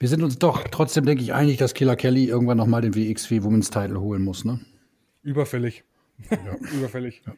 Wir 0.00 0.08
sind 0.08 0.22
uns 0.22 0.38
doch 0.38 0.64
trotzdem, 0.68 1.06
denke 1.06 1.22
ich, 1.22 1.32
einig, 1.32 1.56
dass 1.58 1.72
Killer 1.72 1.94
Kelly 1.94 2.24
irgendwann 2.24 2.56
noch 2.58 2.66
mal 2.66 2.82
den 2.82 2.96
WXW 2.96 3.44
Women's 3.44 3.70
Title 3.70 4.00
holen 4.00 4.22
muss, 4.22 4.44
ne? 4.44 4.60
Überfällig. 5.22 5.84
Ja. 6.30 6.56
Überfällig. 6.74 7.22
Ja. 7.24 7.34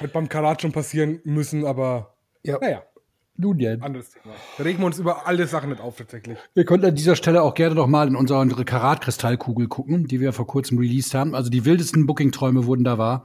Wird 0.00 0.12
beim 0.12 0.28
Karat 0.28 0.62
schon 0.62 0.72
passieren 0.72 1.20
müssen, 1.24 1.64
aber 1.64 2.16
ja. 2.42 2.58
naja. 2.60 2.82
Nun 3.36 3.58
ja. 3.58 3.72
Anderes 3.74 4.10
Thema. 4.10 4.34
Da 4.56 4.62
regen 4.62 4.78
wir 4.78 4.86
uns 4.86 4.98
über 4.98 5.26
alle 5.26 5.48
Sachen 5.48 5.70
nicht 5.70 5.80
auf, 5.80 5.96
tatsächlich. 5.96 6.38
Wir 6.54 6.64
könnten 6.64 6.86
an 6.86 6.94
dieser 6.94 7.16
Stelle 7.16 7.42
auch 7.42 7.54
gerne 7.54 7.74
noch 7.74 7.88
mal 7.88 8.06
in 8.06 8.14
unsere 8.14 8.64
Karat-Kristallkugel 8.64 9.66
gucken, 9.66 10.06
die 10.06 10.20
wir 10.20 10.32
vor 10.32 10.46
kurzem 10.46 10.78
released 10.78 11.14
haben. 11.14 11.34
Also 11.34 11.50
die 11.50 11.64
wildesten 11.64 12.06
Booking-Träume 12.06 12.66
wurden 12.66 12.84
da 12.84 12.96
wahr. 12.96 13.24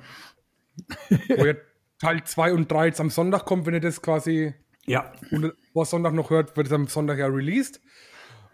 Wo 1.09 1.45
ja 1.45 1.53
Teil 1.99 2.23
2 2.23 2.53
und 2.53 2.71
3 2.71 2.87
jetzt 2.87 3.01
am 3.01 3.09
Sonntag 3.09 3.45
kommt, 3.45 3.65
wenn 3.65 3.73
ihr 3.73 3.81
das 3.81 4.01
quasi 4.01 4.53
ja. 4.85 5.11
wo 5.73 5.83
Sonntag 5.83 6.13
noch 6.13 6.29
hört, 6.29 6.57
wird 6.57 6.67
es 6.67 6.73
am 6.73 6.87
Sonntag 6.87 7.19
ja 7.19 7.27
released. 7.27 7.79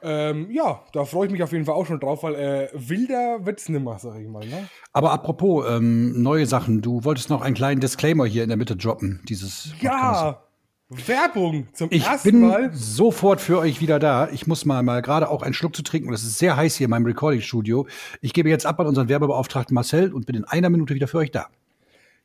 Ähm, 0.01 0.51
ja, 0.51 0.83
da 0.93 1.05
freue 1.05 1.25
ich 1.25 1.31
mich 1.31 1.41
auf 1.41 1.51
jeden 1.51 1.65
Fall 1.65 1.73
auch 1.73 1.85
schon 1.88 1.99
drauf, 1.99 2.21
weil 2.21 2.35
äh, 2.35 2.69
wilder 2.73 3.45
wird 3.45 3.59
es 3.59 3.69
nimmer, 3.69 3.97
sag 3.97 4.19
ich 4.19 4.27
mal. 4.27 4.45
Ne? 4.45 4.67
Aber 4.93 5.11
apropos 5.11 5.65
ähm, 5.67 6.21
neue 6.21 6.45
Sachen, 6.45 6.81
du 6.81 7.03
wolltest 7.03 7.29
noch 7.29 7.41
einen 7.41 7.55
kleinen 7.55 7.81
Disclaimer 7.81 8.25
hier 8.25 8.43
in 8.43 8.49
der 8.49 8.57
Mitte 8.57 8.75
droppen, 8.75 9.21
dieses 9.27 9.73
Ja, 9.81 10.43
Werbung 10.89 11.69
zum 11.73 11.88
ich 11.91 12.05
ersten 12.05 12.31
bin 12.31 12.41
Mal. 12.41 12.71
sofort 12.73 13.41
für 13.41 13.57
euch 13.57 13.81
wieder 13.81 13.97
da. 13.97 14.29
Ich 14.29 14.45
muss 14.45 14.65
mal, 14.65 14.83
mal 14.83 15.01
gerade 15.01 15.29
auch 15.29 15.41
einen 15.41 15.55
Schluck 15.55 15.75
zu 15.75 15.81
trinken. 15.81 16.09
Und 16.09 16.13
es 16.13 16.23
ist 16.23 16.38
sehr 16.38 16.55
heiß 16.55 16.75
hier 16.75 16.85
in 16.85 16.91
meinem 16.91 17.07
Recording-Studio. 17.07 17.88
Ich 18.21 18.33
gebe 18.33 18.49
jetzt 18.49 18.67
ab 18.67 18.79
an 18.79 18.85
unseren 18.85 19.09
Werbebeauftragten 19.09 19.73
Marcel 19.73 20.13
und 20.13 20.27
bin 20.27 20.35
in 20.35 20.43
einer 20.43 20.69
Minute 20.69 20.93
wieder 20.93 21.07
für 21.07 21.17
euch 21.17 21.31
da. 21.31 21.47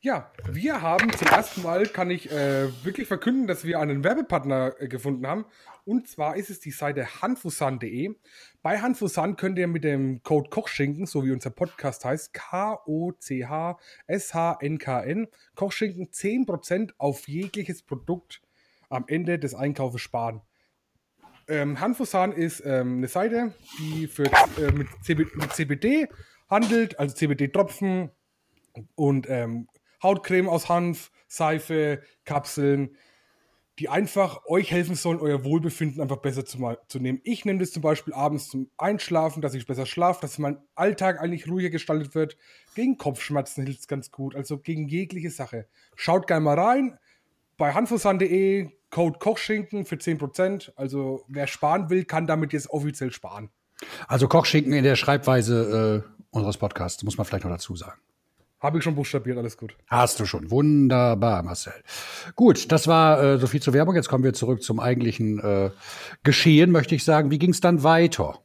Ja, 0.03 0.31
wir 0.49 0.81
haben 0.81 1.13
zum 1.13 1.27
ersten 1.27 1.61
Mal, 1.61 1.85
kann 1.85 2.09
ich 2.09 2.31
äh, 2.31 2.69
wirklich 2.83 3.07
verkünden, 3.07 3.45
dass 3.45 3.65
wir 3.65 3.79
einen 3.79 4.03
Werbepartner 4.03 4.73
äh, 4.79 4.87
gefunden 4.87 5.27
haben. 5.27 5.45
Und 5.85 6.07
zwar 6.07 6.37
ist 6.37 6.49
es 6.49 6.59
die 6.59 6.71
Seite 6.71 7.21
hanfusan.de. 7.21 8.15
Bei 8.63 8.79
Hanfusan 8.79 9.35
könnt 9.35 9.59
ihr 9.59 9.67
mit 9.67 9.83
dem 9.83 10.23
Code 10.23 10.49
Kochschinken, 10.49 11.05
so 11.05 11.23
wie 11.23 11.29
unser 11.29 11.51
Podcast 11.51 12.03
heißt, 12.03 12.33
K-O-C-H-S-H-N-K-N, 12.33 12.87
Kochschinken 15.53 16.07
10% 16.07 16.93
auf 16.97 17.27
jegliches 17.27 17.83
Produkt 17.83 18.41
am 18.89 19.03
Ende 19.05 19.37
des 19.37 19.53
Einkaufes 19.53 20.01
sparen. 20.01 20.41
Ähm, 21.47 21.79
Hanfusan 21.79 22.31
ist 22.31 22.63
ähm, 22.65 22.97
eine 22.97 23.07
Seite, 23.07 23.53
die 23.77 24.07
für, 24.07 24.25
äh, 24.25 24.71
mit, 24.73 24.87
CB, 25.03 25.27
mit 25.35 25.53
CBD 25.53 26.07
handelt, 26.49 26.97
also 26.97 27.13
CBD-Tropfen 27.15 28.09
und 28.95 29.29
ähm, 29.29 29.67
Hautcreme 30.03 30.49
aus 30.49 30.69
Hanf, 30.69 31.11
Seife, 31.27 32.01
Kapseln, 32.25 32.95
die 33.79 33.89
einfach 33.89 34.45
euch 34.45 34.71
helfen 34.71 34.95
sollen, 34.95 35.19
euer 35.19 35.43
Wohlbefinden 35.43 36.01
einfach 36.01 36.17
besser 36.17 36.45
zu, 36.45 36.59
zu 36.87 36.99
nehmen. 36.99 37.21
Ich 37.23 37.45
nehme 37.45 37.59
das 37.59 37.71
zum 37.71 37.81
Beispiel 37.81 38.13
abends 38.13 38.49
zum 38.49 38.69
Einschlafen, 38.77 39.41
dass 39.41 39.53
ich 39.53 39.65
besser 39.65 39.85
schlafe, 39.85 40.21
dass 40.21 40.37
mein 40.37 40.59
Alltag 40.75 41.19
eigentlich 41.19 41.47
ruhiger 41.49 41.69
gestaltet 41.69 42.13
wird. 42.13 42.37
Gegen 42.75 42.97
Kopfschmerzen 42.97 43.63
hilft 43.63 43.79
es 43.79 43.87
ganz 43.87 44.11
gut, 44.11 44.35
also 44.35 44.59
gegen 44.59 44.87
jegliche 44.87 45.31
Sache. 45.31 45.67
Schaut 45.95 46.27
gerne 46.27 46.43
mal 46.43 46.59
rein 46.59 46.99
bei 47.57 47.73
handfusan.de, 47.73 48.69
Code 48.89 49.19
Kochschinken 49.19 49.85
für 49.85 49.95
10%. 49.95 50.73
Also 50.75 51.23
wer 51.27 51.47
sparen 51.47 51.89
will, 51.89 52.05
kann 52.05 52.27
damit 52.27 52.53
jetzt 52.53 52.69
offiziell 52.69 53.11
sparen. 53.11 53.49
Also 54.07 54.27
Kochschinken 54.27 54.73
in 54.73 54.83
der 54.83 54.95
Schreibweise 54.95 56.03
äh, 56.05 56.23
unseres 56.31 56.57
Podcasts, 56.57 57.01
muss 57.03 57.17
man 57.17 57.25
vielleicht 57.25 57.45
noch 57.45 57.51
dazu 57.51 57.75
sagen. 57.75 57.99
Habe 58.61 58.77
ich 58.77 58.83
schon 58.83 58.93
buchstabiert, 58.93 59.39
alles 59.39 59.57
gut. 59.57 59.75
Hast 59.87 60.19
du 60.19 60.25
schon. 60.25 60.51
Wunderbar, 60.51 61.41
Marcel. 61.41 61.73
Gut, 62.35 62.71
das 62.71 62.87
war 62.87 63.21
äh, 63.21 63.37
so 63.39 63.47
viel 63.47 63.59
zur 63.59 63.73
Werbung. 63.73 63.95
Jetzt 63.95 64.07
kommen 64.07 64.23
wir 64.23 64.33
zurück 64.33 64.61
zum 64.61 64.79
eigentlichen 64.79 65.39
äh, 65.39 65.71
Geschehen, 66.23 66.71
möchte 66.71 66.93
ich 66.93 67.03
sagen. 67.03 67.31
Wie 67.31 67.39
ging 67.39 67.49
es 67.49 67.59
dann 67.59 67.81
weiter? 67.81 68.39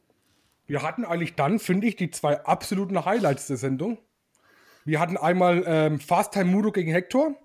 Wir 0.65 0.81
hatten 0.81 1.05
eigentlich 1.05 1.35
dann, 1.35 1.59
finde 1.59 1.85
ich, 1.85 1.95
die 1.97 2.09
zwei 2.09 2.43
absoluten 2.43 3.05
Highlights 3.05 3.45
der 3.45 3.57
Sendung. 3.57 3.99
Wir 4.85 4.99
hatten 4.99 5.17
einmal 5.17 5.63
ähm, 5.67 5.99
Fast 5.99 6.33
Time 6.33 6.45
Mudo 6.45 6.71
gegen 6.71 6.91
Hector, 6.91 7.35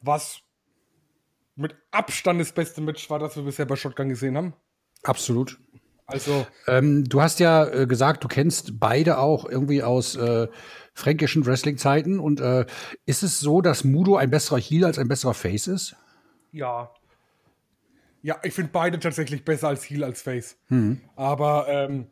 was 0.00 0.40
mit 1.56 1.74
Abstand 1.90 2.40
das 2.40 2.52
beste 2.52 2.80
Match 2.80 3.10
war, 3.10 3.18
das 3.18 3.34
wir 3.34 3.42
bisher 3.42 3.66
bei 3.66 3.74
Shotgun 3.74 4.08
gesehen 4.08 4.36
haben. 4.36 4.54
Absolut. 5.02 5.58
Also. 6.08 6.46
Ähm, 6.66 7.04
du 7.04 7.20
hast 7.20 7.38
ja 7.38 7.68
äh, 7.68 7.86
gesagt, 7.86 8.24
du 8.24 8.28
kennst 8.28 8.80
beide 8.80 9.18
auch 9.18 9.44
irgendwie 9.48 9.82
aus 9.82 10.16
äh, 10.16 10.48
fränkischen 10.94 11.44
Wrestling-Zeiten. 11.44 12.18
Und 12.18 12.40
äh, 12.40 12.64
ist 13.04 13.22
es 13.22 13.40
so, 13.40 13.60
dass 13.60 13.84
Mudo 13.84 14.16
ein 14.16 14.30
besserer 14.30 14.58
Heel 14.58 14.86
als 14.86 14.98
ein 14.98 15.06
besserer 15.06 15.34
Face 15.34 15.66
ist? 15.66 15.96
Ja. 16.50 16.90
Ja, 18.22 18.38
ich 18.42 18.54
finde 18.54 18.70
beide 18.72 18.98
tatsächlich 18.98 19.44
besser 19.44 19.68
als 19.68 19.84
Heel 19.84 20.02
als 20.02 20.22
Face. 20.22 20.56
Hm. 20.68 21.02
Aber 21.14 21.68
ähm, 21.68 22.06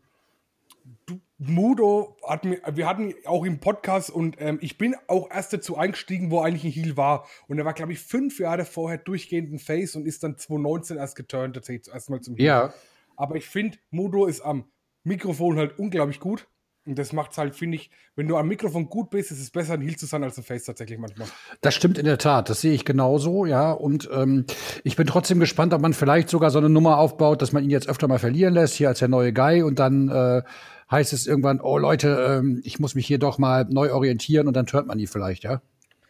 du, 1.06 1.18
Mudo 1.38 2.18
hat 2.22 2.44
mir, 2.44 2.60
wir 2.74 2.86
hatten 2.86 3.14
auch 3.24 3.46
im 3.46 3.60
Podcast 3.60 4.10
und 4.10 4.36
ähm, 4.40 4.58
ich 4.60 4.76
bin 4.76 4.94
auch 5.08 5.30
erst 5.30 5.54
dazu 5.54 5.78
eingestiegen, 5.78 6.30
wo 6.30 6.40
eigentlich 6.40 6.64
ein 6.64 6.82
Heel 6.82 6.96
war. 6.98 7.26
Und 7.48 7.58
er 7.58 7.64
war, 7.64 7.72
glaube 7.72 7.92
ich, 7.92 7.98
fünf 7.98 8.38
Jahre 8.38 8.66
vorher 8.66 8.98
durchgehend 8.98 9.52
ein 9.52 9.58
Face 9.58 9.96
und 9.96 10.06
ist 10.06 10.22
dann 10.22 10.36
2019 10.36 10.98
erst 10.98 11.16
geturnt, 11.16 11.54
tatsächlich 11.54 11.92
erstmal 11.92 12.20
zum 12.20 12.36
Heel. 12.36 12.44
Ja. 12.44 12.74
Aber 13.16 13.36
ich 13.36 13.46
finde, 13.46 13.78
Mudo 13.90 14.26
ist 14.26 14.40
am 14.40 14.64
Mikrofon 15.04 15.56
halt 15.56 15.78
unglaublich 15.78 16.20
gut. 16.20 16.46
Und 16.86 16.96
das 16.96 17.12
macht 17.12 17.32
es 17.32 17.38
halt, 17.38 17.56
finde 17.56 17.76
ich, 17.76 17.90
wenn 18.14 18.28
du 18.28 18.36
am 18.36 18.46
Mikrofon 18.46 18.88
gut 18.88 19.10
bist, 19.10 19.32
ist 19.32 19.40
es 19.40 19.50
besser, 19.50 19.74
ein 19.74 19.80
Heel 19.80 19.96
zu 19.96 20.06
sein 20.06 20.22
als 20.22 20.38
ein 20.38 20.44
Face 20.44 20.64
tatsächlich 20.64 21.00
manchmal. 21.00 21.26
Das 21.60 21.74
stimmt 21.74 21.98
in 21.98 22.04
der 22.04 22.18
Tat. 22.18 22.48
Das 22.48 22.60
sehe 22.60 22.72
ich 22.72 22.84
genauso, 22.84 23.44
ja. 23.44 23.72
Und 23.72 24.08
ähm, 24.12 24.46
ich 24.84 24.94
bin 24.94 25.06
trotzdem 25.06 25.40
gespannt, 25.40 25.74
ob 25.74 25.80
man 25.80 25.94
vielleicht 25.94 26.28
sogar 26.28 26.52
so 26.52 26.58
eine 26.58 26.68
Nummer 26.68 26.98
aufbaut, 26.98 27.42
dass 27.42 27.52
man 27.52 27.64
ihn 27.64 27.70
jetzt 27.70 27.88
öfter 27.88 28.06
mal 28.06 28.20
verlieren 28.20 28.54
lässt, 28.54 28.74
hier 28.74 28.88
als 28.88 29.00
der 29.00 29.08
neue 29.08 29.32
Guy. 29.32 29.62
Und 29.62 29.80
dann 29.80 30.08
äh, 30.08 30.42
heißt 30.88 31.12
es 31.12 31.26
irgendwann, 31.26 31.60
oh 31.60 31.76
Leute, 31.76 32.38
ähm, 32.38 32.60
ich 32.62 32.78
muss 32.78 32.94
mich 32.94 33.06
hier 33.06 33.18
doch 33.18 33.38
mal 33.38 33.66
neu 33.68 33.92
orientieren 33.92 34.46
und 34.46 34.54
dann 34.54 34.66
hört 34.70 34.86
man 34.86 35.00
ihn 35.00 35.08
vielleicht, 35.08 35.42
ja. 35.42 35.60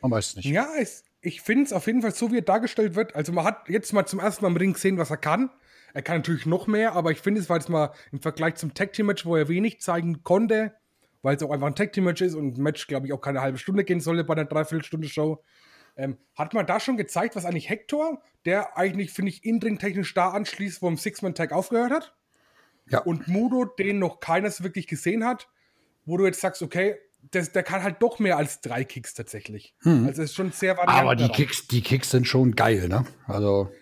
Man 0.02 0.10
weiß 0.10 0.28
es 0.28 0.36
nicht. 0.36 0.44
Ja, 0.44 0.68
ich, 0.78 0.90
ich 1.22 1.40
finde 1.40 1.64
es 1.64 1.72
auf 1.72 1.86
jeden 1.86 2.02
Fall 2.02 2.14
so, 2.14 2.30
wie 2.30 2.38
er 2.38 2.42
dargestellt 2.42 2.96
wird. 2.96 3.14
Also 3.14 3.32
man 3.32 3.46
hat 3.46 3.70
jetzt 3.70 3.94
mal 3.94 4.04
zum 4.04 4.20
ersten 4.20 4.44
Mal 4.44 4.50
im 4.50 4.56
Ring 4.56 4.74
gesehen, 4.74 4.98
was 4.98 5.08
er 5.08 5.16
kann. 5.16 5.48
Er 5.96 6.02
kann 6.02 6.16
natürlich 6.18 6.44
noch 6.44 6.66
mehr, 6.66 6.92
aber 6.92 7.10
ich 7.10 7.22
finde, 7.22 7.40
es 7.40 7.48
war 7.48 7.56
jetzt 7.56 7.70
mal 7.70 7.90
im 8.12 8.20
Vergleich 8.20 8.56
zum 8.56 8.74
Tag 8.74 8.92
Team 8.92 9.06
Match, 9.06 9.24
wo 9.24 9.34
er 9.34 9.48
wenig 9.48 9.80
zeigen 9.80 10.22
konnte, 10.24 10.74
weil 11.22 11.36
es 11.36 11.42
auch 11.42 11.50
einfach 11.50 11.68
ein 11.68 11.74
Tag 11.74 11.94
Team 11.94 12.04
Match 12.04 12.20
ist 12.20 12.34
und 12.34 12.58
ein 12.58 12.62
Match, 12.62 12.86
glaube 12.86 13.06
ich, 13.06 13.14
auch 13.14 13.20
keine 13.22 13.40
halbe 13.40 13.56
Stunde 13.56 13.82
gehen 13.82 14.00
sollte 14.00 14.22
bei 14.22 14.34
einer 14.34 14.44
Dreiviertelstunde 14.44 15.08
Show. 15.08 15.42
Ähm, 15.96 16.18
hat 16.34 16.52
man 16.52 16.66
da 16.66 16.80
schon 16.80 16.98
gezeigt, 16.98 17.34
was 17.34 17.46
eigentlich 17.46 17.70
Hector, 17.70 18.20
der 18.44 18.76
eigentlich, 18.76 19.10
finde 19.10 19.30
ich, 19.30 19.42
indringtechnisch 19.42 20.12
da 20.12 20.32
anschließt, 20.32 20.82
wo 20.82 20.88
im 20.88 20.98
Six-Man-Tag 20.98 21.52
aufgehört 21.52 21.92
hat. 21.92 22.14
Ja. 22.90 22.98
Und 22.98 23.26
Mudo, 23.26 23.64
den 23.64 23.98
noch 23.98 24.20
keines 24.20 24.62
wirklich 24.62 24.88
gesehen 24.88 25.24
hat, 25.24 25.48
wo 26.04 26.18
du 26.18 26.26
jetzt 26.26 26.42
sagst, 26.42 26.60
okay, 26.60 26.96
das, 27.30 27.52
der 27.52 27.62
kann 27.62 27.82
halt 27.82 28.02
doch 28.02 28.18
mehr 28.18 28.36
als 28.36 28.60
drei 28.60 28.84
Kicks 28.84 29.14
tatsächlich. 29.14 29.74
Hm. 29.80 30.04
Also 30.06 30.22
ist 30.22 30.34
schon 30.34 30.52
sehr 30.52 30.76
variabel. 30.76 31.00
Aber 31.00 31.16
die 31.16 31.30
Kicks, 31.30 31.66
die 31.66 31.80
Kicks 31.80 32.10
sind 32.10 32.26
schon 32.28 32.54
geil, 32.54 32.86
ne? 32.86 33.06
Also 33.26 33.72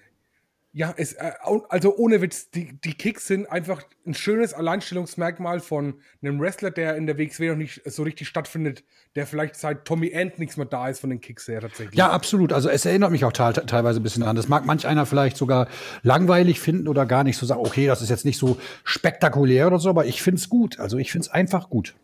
Ja, 0.77 0.93
es, 0.97 1.13
äh, 1.13 1.31
also 1.69 1.97
ohne 1.97 2.21
Witz, 2.21 2.51
die, 2.51 2.73
die 2.81 2.95
Kicks 2.95 3.29
sind 3.29 3.47
einfach 3.47 3.85
ein 4.05 4.13
schönes 4.13 4.53
Alleinstellungsmerkmal 4.53 5.61
von 5.61 6.01
einem 6.21 6.41
Wrestler, 6.41 6.73
der 6.73 6.97
in 6.97 7.07
der 7.07 7.17
WXW 7.17 7.51
noch 7.51 7.57
nicht 7.57 7.83
so 7.85 8.03
richtig 8.03 8.27
stattfindet, 8.27 8.83
der 9.15 9.29
vielleicht 9.29 9.55
seit 9.55 9.85
Tommy 9.85 10.11
End 10.11 10.41
nichts 10.41 10.57
mehr 10.57 10.67
da 10.67 10.89
ist 10.89 10.99
von 10.99 11.11
den 11.11 11.21
Kicks 11.21 11.47
her 11.47 11.61
tatsächlich. 11.61 11.95
Ja, 11.95 12.11
absolut. 12.11 12.53
Also 12.53 12.69
es 12.69 12.85
erinnert 12.85 13.13
mich 13.13 13.25
auch 13.25 13.31
teilweise 13.31 14.01
ein 14.01 14.03
bisschen 14.03 14.25
an. 14.25 14.35
Das 14.35 14.49
mag 14.49 14.67
manch 14.67 14.85
einer 14.85 15.07
vielleicht 15.07 15.37
sogar 15.37 15.69
langweilig 16.03 16.59
finden 16.59 16.89
oder 16.89 17.07
gar 17.07 17.23
nicht 17.23 17.37
so 17.37 17.47
sagen, 17.47 17.61
okay, 17.61 17.87
das 17.87 18.03
ist 18.03 18.11
jetzt 18.11 18.25
nicht 18.25 18.39
so 18.39 18.59
spektakulär 18.83 19.69
oder 19.69 19.79
so, 19.79 19.89
aber 19.91 20.07
ich 20.07 20.23
finde 20.23 20.41
es 20.41 20.49
gut. 20.49 20.81
Also 20.81 20.99
ich 20.99 21.13
finde 21.13 21.27
es 21.27 21.31
einfach 21.33 21.71
gut. 21.71 21.95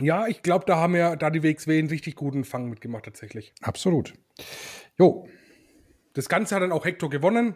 Ja, 0.00 0.26
ich 0.26 0.40
glaube, 0.40 0.64
da 0.66 0.76
haben 0.76 0.96
ja 0.96 1.16
da 1.16 1.28
die 1.28 1.42
WXW 1.42 1.78
einen 1.78 1.88
richtig 1.88 2.16
guten 2.16 2.44
Fang 2.44 2.70
mitgemacht 2.70 3.04
tatsächlich. 3.04 3.52
Absolut. 3.60 4.14
Jo. 4.98 5.28
Das 6.14 6.28
Ganze 6.28 6.54
hat 6.54 6.62
dann 6.62 6.72
auch 6.72 6.84
Hector 6.84 7.10
gewonnen 7.10 7.54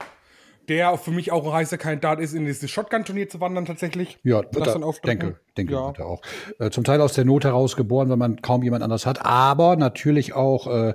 der 0.69 0.97
für 0.99 1.11
mich 1.11 1.33
auch 1.33 1.47
ein 1.47 1.53
heißer 1.53 1.79
Kandidat 1.79 2.21
ist, 2.21 2.35
in 2.35 2.45
dieses 2.45 2.71
Shotgun-Turnier 2.71 3.29
zu 3.29 3.41
wandern 3.41 3.65
tatsächlich. 3.65 4.19
Ja, 4.23 4.43
wird 4.53 4.67
er, 4.67 4.93
denke, 5.05 5.41
denke 5.57 5.73
ja. 5.73 5.87
wird 5.87 5.99
er 5.99 6.07
auch. 6.07 6.23
Äh, 6.59 6.71
zum 6.71 6.85
Teil 6.85 7.01
aus 7.01 7.15
der 7.15 7.25
Not 7.25 7.45
heraus 7.45 7.77
geboren, 7.77 8.09
weil 8.11 8.17
man 8.17 8.43
kaum 8.43 8.63
jemand 8.63 8.83
anders 8.83 9.07
hat, 9.07 9.25
aber 9.25 9.77
natürlich 9.77 10.35
auch 10.35 10.67
äh, 10.67 10.95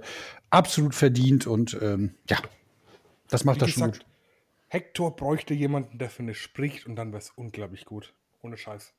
absolut 0.49 0.95
verdient 0.95 1.47
und 1.47 1.77
ähm, 1.81 2.15
ja, 2.29 2.37
das 3.29 3.43
macht 3.43 3.57
Wie 3.57 3.59
das 3.61 3.69
schon 3.71 3.91
gut. 3.91 4.05
Hector 4.67 5.15
bräuchte 5.15 5.53
jemanden, 5.53 5.97
der 5.97 6.09
für 6.09 6.23
eine 6.23 6.33
spricht 6.33 6.87
und 6.87 6.95
dann 6.95 7.11
wäre 7.11 7.19
es 7.19 7.31
unglaublich 7.35 7.85
gut. 7.85 8.13
Ohne 8.41 8.57
Scheiß. 8.57 8.93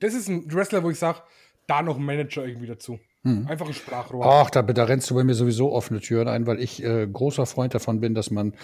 Das 0.00 0.14
ist 0.14 0.28
ein 0.28 0.52
Wrestler, 0.52 0.82
wo 0.82 0.90
ich 0.90 0.98
sage, 0.98 1.22
da 1.68 1.82
noch 1.82 1.96
ein 1.96 2.04
Manager 2.04 2.44
irgendwie 2.44 2.66
dazu. 2.66 2.98
Hm. 3.22 3.46
Einfach 3.46 3.66
ein 3.66 3.74
Sprachrohr. 3.74 4.24
Ach, 4.24 4.50
da, 4.50 4.62
da 4.62 4.84
rennst 4.84 5.10
du 5.10 5.14
bei 5.14 5.24
mir 5.24 5.34
sowieso 5.34 5.72
offene 5.72 6.00
Türen 6.00 6.28
ein, 6.28 6.46
weil 6.46 6.60
ich 6.60 6.82
äh, 6.82 7.06
großer 7.06 7.46
Freund 7.46 7.74
davon 7.74 8.00
bin, 8.00 8.14
dass 8.14 8.30
man 8.30 8.54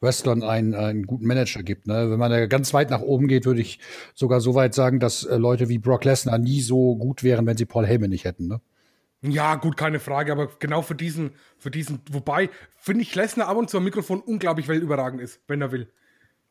Wrestlern 0.00 0.42
einen, 0.42 0.74
einen 0.74 1.06
guten 1.06 1.26
Manager 1.26 1.62
gibt. 1.62 1.86
Ne? 1.86 2.10
Wenn 2.10 2.18
man 2.18 2.30
da 2.30 2.46
ganz 2.46 2.72
weit 2.72 2.90
nach 2.90 3.02
oben 3.02 3.28
geht, 3.28 3.46
würde 3.46 3.60
ich 3.60 3.78
sogar 4.14 4.40
so 4.40 4.54
weit 4.54 4.74
sagen, 4.74 5.00
dass 5.00 5.24
äh, 5.24 5.36
Leute 5.36 5.68
wie 5.68 5.78
Brock 5.78 6.04
Lesnar 6.04 6.38
nie 6.38 6.60
so 6.60 6.96
gut 6.96 7.22
wären, 7.22 7.46
wenn 7.46 7.56
sie 7.56 7.66
Paul 7.66 7.86
Heyman 7.86 8.10
nicht 8.10 8.24
hätten. 8.24 8.46
Ne? 8.46 8.60
Ja, 9.22 9.56
gut, 9.56 9.76
keine 9.76 9.98
Frage, 9.98 10.32
aber 10.32 10.48
genau 10.58 10.82
für 10.82 10.94
diesen, 10.94 11.32
für 11.58 11.70
diesen, 11.70 12.00
wobei, 12.10 12.48
finde 12.78 13.02
ich 13.02 13.14
Lesnar 13.14 13.48
ab 13.48 13.56
und 13.56 13.68
zu 13.68 13.78
am 13.78 13.84
Mikrofon 13.84 14.20
unglaublich 14.20 14.68
weltüberragend 14.68 15.20
ist, 15.20 15.40
wenn 15.48 15.60
er 15.60 15.72
will. 15.72 15.92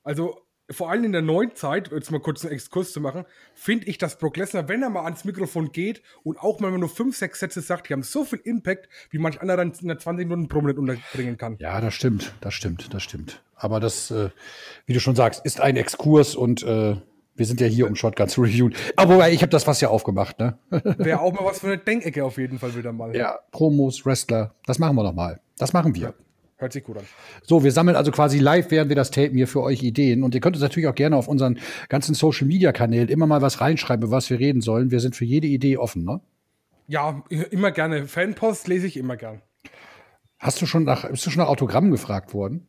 Also, 0.04 0.45
vor 0.70 0.90
allem 0.90 1.04
in 1.04 1.12
der 1.12 1.22
neuen 1.22 1.56
Zeit, 1.56 1.92
jetzt 1.92 2.12
mal 2.12 2.20
kurz 2.20 2.44
einen 2.44 2.54
Exkurs 2.54 2.92
zu 2.92 3.00
machen, 3.00 3.26
finde 3.54 3.88
ich, 3.88 3.98
dass 3.98 4.18
Brock 4.18 4.38
Lesnar, 4.38 4.68
wenn 4.68 4.82
er 4.82 4.90
mal 4.90 5.04
ans 5.04 5.24
Mikrofon 5.24 5.72
geht 5.72 6.02
und 6.24 6.40
auch 6.40 6.60
mal 6.60 6.72
nur 6.72 6.90
fünf, 6.90 7.16
sechs 7.16 7.40
Sätze 7.40 7.62
sagt, 7.62 7.90
die 7.90 7.94
haben 7.94 8.04
so 8.04 8.24
viel 8.24 8.40
Impact, 8.44 8.90
wie 9.12 9.20
manch 9.20 9.42
anderer 9.42 9.62
in 9.62 9.74
einer 9.84 10.00
20 10.00 10.28
Minuten 10.28 10.48
prominent 10.48 10.80
unterbringen 10.80 11.38
kann. 11.38 11.58
Ja, 11.60 11.80
das 11.82 11.94
stimmt, 11.94 12.34
das 12.42 12.54
stimmt, 12.54 12.94
das 12.94 13.04
stimmt. 13.04 13.44
Aber 13.56 13.80
das, 13.80 14.12
äh, 14.12 14.30
wie 14.86 14.94
du 14.94 15.00
schon 15.00 15.16
sagst, 15.16 15.46
ist 15.46 15.62
ein 15.62 15.78
Exkurs 15.78 16.36
und 16.36 16.64
äh, 16.64 16.96
wir 17.36 17.46
sind 17.46 17.62
ja 17.62 17.68
hier, 17.68 17.88
um 17.88 17.96
Shotgun 17.96 18.28
zu 18.28 18.42
reviewen. 18.44 18.74
Aber 18.96 19.30
ich 19.30 19.42
habe 19.42 19.50
das 19.50 19.64
fast 19.64 19.82
ja 19.82 19.90
aufgemacht, 19.90 20.40
ne? 20.40 20.58
Wäre 20.70 21.20
auch 21.20 21.34
mal 21.34 21.46
was 21.46 21.60
für 21.60 21.68
eine 21.68 21.78
Denkecke 21.78 22.24
auf 22.26 22.38
jeden 22.38 22.60
Fall 22.60 22.76
wieder 22.76 22.92
mal. 22.92 23.16
Ja, 23.16 23.40
Promos, 23.52 24.06
Wrestler, 24.06 24.56
das 24.66 24.80
machen 24.80 24.96
wir 24.96 25.04
noch 25.04 25.14
mal. 25.14 25.40
Das 25.58 25.74
machen 25.74 25.96
wir. 25.96 26.02
Ja. 26.02 26.14
Hört 26.58 26.72
sich 26.72 26.84
gut 26.84 26.98
an. 26.98 27.04
So, 27.44 27.66
wir 27.66 27.72
sammeln 27.72 27.98
also 27.98 28.12
quasi 28.12 28.40
live, 28.40 28.72
während 28.72 28.88
wir 28.88 28.96
das 28.96 29.12
tapen, 29.12 29.36
hier 29.36 29.48
für 29.48 29.62
euch 29.62 29.84
Ideen. 29.84 30.24
Und 30.24 30.36
ihr 30.36 30.42
könnt 30.42 30.56
uns 30.56 30.64
natürlich 30.64 30.88
auch 30.88 30.96
gerne 30.96 31.18
auf 31.18 31.28
unseren 31.28 31.60
ganzen 31.90 32.16
Social 32.16 32.48
Media 32.48 32.72
Kanälen 32.72 33.10
immer 33.10 33.28
mal 33.28 33.42
was 33.42 33.60
reinschreiben, 33.60 34.10
was 34.10 34.30
wir 34.30 34.40
reden 34.40 34.62
sollen. 34.62 34.90
Wir 34.90 35.02
sind 35.02 35.18
für 35.18 35.26
jede 35.26 35.48
Idee 35.48 35.78
offen, 35.78 36.06
ne? 36.06 36.22
Ja, 36.88 37.24
immer 37.30 37.72
gerne. 37.72 38.08
Fanpost 38.08 38.68
lese 38.68 38.88
ich 38.88 38.96
immer 38.96 39.18
gern. 39.18 39.42
Hast 40.40 40.62
du 40.62 40.66
schon 40.66 40.84
nach, 40.84 41.10
bist 41.10 41.26
du 41.26 41.30
schon 41.30 41.42
nach 41.42 41.50
Autogrammen 41.50 41.92
gefragt 41.92 42.34
worden? 42.34 42.68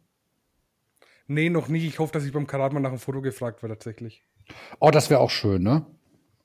Nee, 1.29 1.51
noch 1.51 1.69
nie. 1.69 1.87
Ich 1.87 1.99
hoffe, 1.99 2.13
dass 2.13 2.25
ich 2.25 2.33
beim 2.33 2.47
Karat 2.47 2.73
mal 2.73 2.81
nach 2.81 2.91
einem 2.91 2.99
Foto 2.99 3.21
gefragt 3.21 3.63
werde, 3.63 3.75
tatsächlich. 3.75 4.25
Oh, 4.81 4.91
das 4.91 5.11
wäre 5.11 5.21
auch 5.21 5.31
schön, 5.31 5.63
ne? 5.63 5.87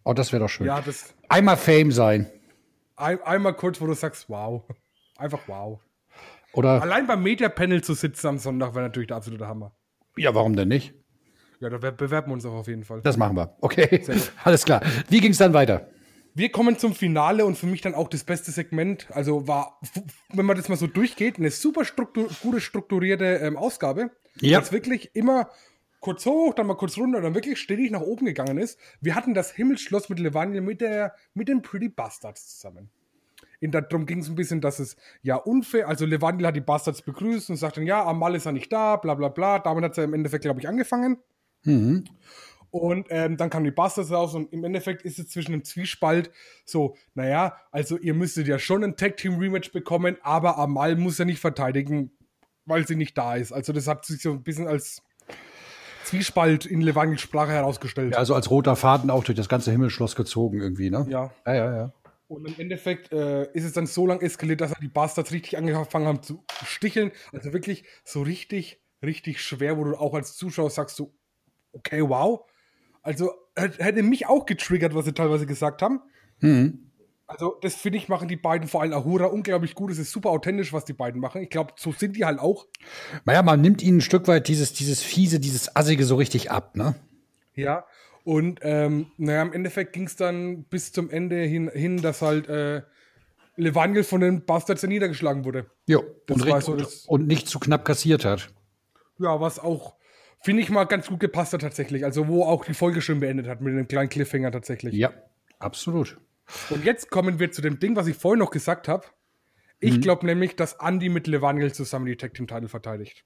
Oh, 0.03 0.13
das 0.13 0.31
wäre 0.31 0.41
doch 0.41 0.49
schön. 0.49 0.67
Ja, 0.67 0.81
das. 0.81 1.13
Einmal 1.29 1.57
Fame 1.57 1.91
sein. 1.91 2.29
Ein, 2.95 3.21
einmal 3.21 3.53
kurz, 3.53 3.79
wo 3.79 3.87
du 3.87 3.93
sagst, 3.93 4.29
wow. 4.29 4.63
Einfach 5.17 5.41
wow. 5.47 5.79
Oder 6.53 6.81
Allein 6.81 7.07
beim 7.07 7.23
Media-Panel 7.23 7.83
zu 7.83 7.93
sitzen 7.93 8.27
am 8.27 8.37
Sonntag 8.37 8.75
wäre 8.75 8.85
natürlich 8.85 9.07
der 9.07 9.17
absolute 9.17 9.47
Hammer. 9.47 9.73
Ja, 10.17 10.35
warum 10.35 10.55
denn 10.55 10.67
nicht? 10.67 10.93
Ja, 11.59 11.69
da 11.69 11.77
bewerben 11.77 12.31
wir 12.31 12.33
uns 12.33 12.45
auch 12.45 12.53
auf 12.53 12.67
jeden 12.67 12.83
Fall. 12.83 13.01
Das 13.03 13.17
machen 13.17 13.37
wir. 13.37 13.55
Okay, 13.61 14.01
alles 14.43 14.65
klar. 14.65 14.81
Wie 15.09 15.19
ging 15.19 15.31
es 15.31 15.37
dann 15.37 15.53
weiter? 15.53 15.87
Wir 16.33 16.49
kommen 16.49 16.77
zum 16.77 16.95
Finale 16.95 17.45
und 17.45 17.57
für 17.57 17.67
mich 17.67 17.81
dann 17.81 17.93
auch 17.93 18.07
das 18.07 18.23
beste 18.23 18.51
Segment. 18.51 19.07
Also 19.11 19.47
war, 19.47 19.79
wenn 20.33 20.45
man 20.45 20.57
das 20.57 20.69
mal 20.69 20.77
so 20.77 20.87
durchgeht, 20.87 21.37
eine 21.37 21.51
super 21.51 21.85
struktur 21.85 22.29
gute 22.41 22.61
strukturierte 22.61 23.25
ähm, 23.25 23.57
Ausgabe. 23.57 24.11
Ja. 24.39 24.59
Das 24.59 24.71
wirklich 24.71 25.11
immer 25.13 25.49
kurz 25.99 26.25
hoch, 26.25 26.53
dann 26.53 26.67
mal 26.67 26.75
kurz 26.75 26.97
runter, 26.97 27.21
dann 27.21 27.35
wirklich 27.35 27.59
stetig 27.59 27.91
nach 27.91 28.01
oben 28.01 28.25
gegangen 28.25 28.57
ist. 28.57 28.79
Wir 29.01 29.15
hatten 29.15 29.33
das 29.33 29.51
Himmelsschloss 29.51 30.09
mit 30.09 30.19
Levaniel 30.19 30.61
mit, 30.61 30.81
der, 30.81 31.15
mit 31.33 31.47
den 31.47 31.61
Pretty 31.61 31.89
Bastards 31.89 32.57
zusammen. 32.57 32.89
In 33.61 33.71
darum 33.71 34.07
ging 34.07 34.19
es 34.19 34.27
ein 34.27 34.35
bisschen, 34.35 34.59
dass 34.59 34.79
es 34.79 34.97
ja 35.21 35.35
unfair, 35.35 35.87
also 35.87 36.05
Levandil 36.05 36.47
hat 36.47 36.55
die 36.55 36.61
Bastards 36.61 37.03
begrüßt 37.03 37.51
und 37.51 37.57
sagt 37.57 37.77
dann, 37.77 37.85
ja, 37.85 38.03
Amal 38.03 38.35
ist 38.35 38.45
ja 38.45 38.51
nicht 38.51 38.73
da, 38.73 38.97
bla 38.97 39.13
bla 39.13 39.29
bla. 39.29 39.59
Damit 39.59 39.83
hat 39.83 39.91
es 39.91 39.97
ja 39.97 40.03
im 40.03 40.13
Endeffekt, 40.15 40.43
glaube 40.43 40.59
ich, 40.59 40.67
angefangen. 40.67 41.17
Mhm. 41.63 42.05
Und 42.71 43.07
ähm, 43.09 43.37
dann 43.37 43.49
kamen 43.49 43.65
die 43.65 43.71
Bastards 43.71 44.11
raus 44.11 44.33
und 44.33 44.51
im 44.51 44.63
Endeffekt 44.63 45.03
ist 45.03 45.19
es 45.19 45.29
zwischen 45.29 45.51
dem 45.51 45.63
Zwiespalt 45.63 46.31
so, 46.65 46.95
naja, 47.13 47.55
also 47.69 47.97
ihr 47.97 48.13
müsstet 48.13 48.47
ja 48.47 48.57
schon 48.57 48.83
ein 48.83 48.95
Tag-Team-Rematch 48.95 49.71
bekommen, 49.71 50.17
aber 50.23 50.57
Amal 50.57 50.95
muss 50.95 51.17
ja 51.17 51.25
nicht 51.25 51.39
verteidigen, 51.39 52.11
weil 52.65 52.87
sie 52.87 52.95
nicht 52.95 53.17
da 53.17 53.35
ist. 53.35 53.51
Also 53.51 53.73
das 53.73 53.87
hat 53.87 54.05
sich 54.05 54.21
so 54.21 54.31
ein 54.31 54.43
bisschen 54.43 54.67
als 54.67 55.03
Zwiespalt 56.05 56.65
in 56.65 56.81
Levangels 56.81 57.21
Sprache 57.21 57.51
herausgestellt. 57.51 58.13
Ja, 58.13 58.19
also 58.19 58.33
als 58.33 58.49
roter 58.49 58.75
Faden 58.75 59.09
auch 59.09 59.23
durch 59.23 59.35
das 59.35 59.49
ganze 59.49 59.71
Himmelschloss 59.71 60.15
gezogen 60.15 60.61
irgendwie, 60.61 60.89
ne? 60.89 61.05
Ja. 61.09 61.29
Ja, 61.45 61.53
ja, 61.53 61.75
ja. 61.75 61.93
Und 62.31 62.47
im 62.47 62.57
Endeffekt 62.57 63.11
äh, 63.11 63.51
ist 63.51 63.65
es 63.65 63.73
dann 63.73 63.87
so 63.87 64.07
lang 64.07 64.21
eskaliert, 64.21 64.61
dass 64.61 64.71
die 64.81 64.87
Bastards 64.87 65.33
richtig 65.33 65.57
angefangen 65.57 66.07
haben 66.07 66.23
zu 66.23 66.45
sticheln. 66.63 67.11
Also 67.33 67.51
wirklich 67.51 67.83
so 68.05 68.21
richtig, 68.21 68.81
richtig 69.03 69.41
schwer, 69.41 69.77
wo 69.77 69.83
du 69.83 69.95
auch 69.95 70.13
als 70.13 70.37
Zuschauer 70.37 70.69
sagst, 70.69 70.95
so, 70.95 71.13
okay, 71.73 72.01
wow. 72.01 72.49
Also 73.01 73.33
hätte 73.57 74.01
mich 74.01 74.27
auch 74.27 74.45
getriggert, 74.45 74.95
was 74.95 75.03
sie 75.03 75.11
teilweise 75.11 75.45
gesagt 75.45 75.81
haben. 75.81 75.99
Mhm. 76.39 76.91
Also, 77.27 77.57
das 77.61 77.75
finde 77.75 77.97
ich, 77.97 78.07
machen 78.07 78.29
die 78.29 78.37
beiden, 78.37 78.69
vor 78.69 78.81
allem 78.81 78.93
Ahura, 78.93 79.25
unglaublich 79.25 79.75
gut. 79.75 79.91
Es 79.91 79.99
ist 79.99 80.11
super 80.11 80.29
authentisch, 80.29 80.71
was 80.71 80.85
die 80.85 80.93
beiden 80.93 81.19
machen. 81.19 81.41
Ich 81.41 81.49
glaube, 81.49 81.73
so 81.75 81.91
sind 81.91 82.15
die 82.15 82.23
halt 82.23 82.39
auch. 82.39 82.65
Naja, 83.25 83.41
man 83.41 83.59
nimmt 83.59 83.81
ihnen 83.81 83.97
ein 83.97 84.01
Stück 84.01 84.29
weit 84.29 84.47
dieses, 84.47 84.71
dieses 84.71 85.03
Fiese, 85.03 85.41
dieses 85.41 85.75
Assige 85.75 86.05
so 86.05 86.15
richtig 86.15 86.49
ab, 86.49 86.77
ne? 86.77 86.95
Ja, 87.55 87.85
und 88.23 88.59
ähm, 88.63 89.07
naja, 89.17 89.41
im 89.41 89.53
Endeffekt 89.53 89.93
ging 89.93 90.05
es 90.05 90.15
dann 90.15 90.63
bis 90.65 90.91
zum 90.91 91.09
Ende 91.09 91.41
hin, 91.41 91.69
hin 91.73 92.01
dass 92.01 92.21
halt 92.21 92.47
äh, 92.47 92.83
Levangel 93.55 94.03
von 94.03 94.21
den 94.21 94.45
Bastards 94.45 94.83
niedergeschlagen 94.83 95.45
wurde. 95.45 95.69
Jo, 95.87 96.03
und, 96.29 96.47
war 96.47 96.61
so 96.61 96.77
und 97.07 97.27
nicht 97.27 97.47
zu 97.47 97.59
knapp 97.59 97.85
kassiert 97.85 98.25
hat. 98.25 98.53
Ja, 99.19 99.39
was 99.39 99.59
auch, 99.59 99.95
finde 100.41 100.61
ich 100.61 100.69
mal, 100.69 100.85
ganz 100.85 101.07
gut 101.07 101.19
gepasst 101.19 101.53
hat 101.53 101.61
tatsächlich. 101.61 102.05
Also, 102.05 102.27
wo 102.27 102.43
auch 102.43 102.65
die 102.65 102.73
Folge 102.73 103.01
schön 103.01 103.19
beendet 103.19 103.47
hat 103.47 103.61
mit 103.61 103.73
einem 103.73 103.87
kleinen 103.87 104.09
Cliffhanger 104.09 104.51
tatsächlich. 104.51 104.93
Ja, 104.93 105.11
absolut. 105.59 106.17
Und 106.69 106.85
jetzt 106.85 107.09
kommen 107.09 107.39
wir 107.39 107.51
zu 107.51 107.61
dem 107.61 107.79
Ding, 107.79 107.95
was 107.95 108.07
ich 108.07 108.15
vorhin 108.15 108.39
noch 108.39 108.51
gesagt 108.51 108.87
habe. 108.87 109.05
Ich 109.79 109.97
mhm. 109.97 110.01
glaube 110.01 110.25
nämlich, 110.25 110.55
dass 110.55 110.73
Andy 110.79 111.09
mit 111.09 111.27
Levangel 111.27 111.73
zusammen 111.73 112.05
die 112.05 112.15
Tag 112.15 112.33
Team 112.33 112.47
Title 112.47 112.67
verteidigt. 112.67 113.25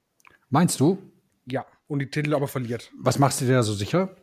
Meinst 0.49 0.79
du? 0.79 0.97
Ja, 1.45 1.65
und 1.87 1.99
die 1.99 2.09
Titel 2.09 2.33
aber 2.33 2.47
verliert. 2.47 2.91
Was 2.99 3.19
machst 3.19 3.41
du 3.41 3.45
dir 3.45 3.53
da 3.53 3.63
so 3.63 3.73
sicher? 3.73 4.15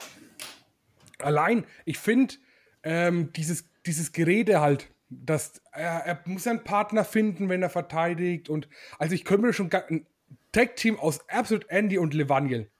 Allein, 1.23 1.65
ich 1.85 1.99
finde, 1.99 2.35
ähm, 2.83 3.33
dieses, 3.33 3.69
dieses 3.87 4.13
Gerede 4.13 4.61
halt, 4.61 4.89
dass 5.09 5.61
er, 5.73 6.07
er 6.07 6.21
muss 6.25 6.47
einen 6.47 6.65
Partner 6.65 7.05
finden, 7.05 7.49
wenn 7.49 7.63
er 7.63 7.71
verteidigt. 7.71 8.49
Und 8.49 8.69
also 8.99 9.15
ich 9.15 9.25
könnte 9.25 9.47
mir 9.47 9.53
schon 9.53 9.71
ein 9.73 10.07
Tag-Team 10.53 10.99
aus 10.99 11.29
Absolute 11.29 11.69
Andy 11.71 11.99
und 11.99 12.15
Levaniel. 12.15 12.71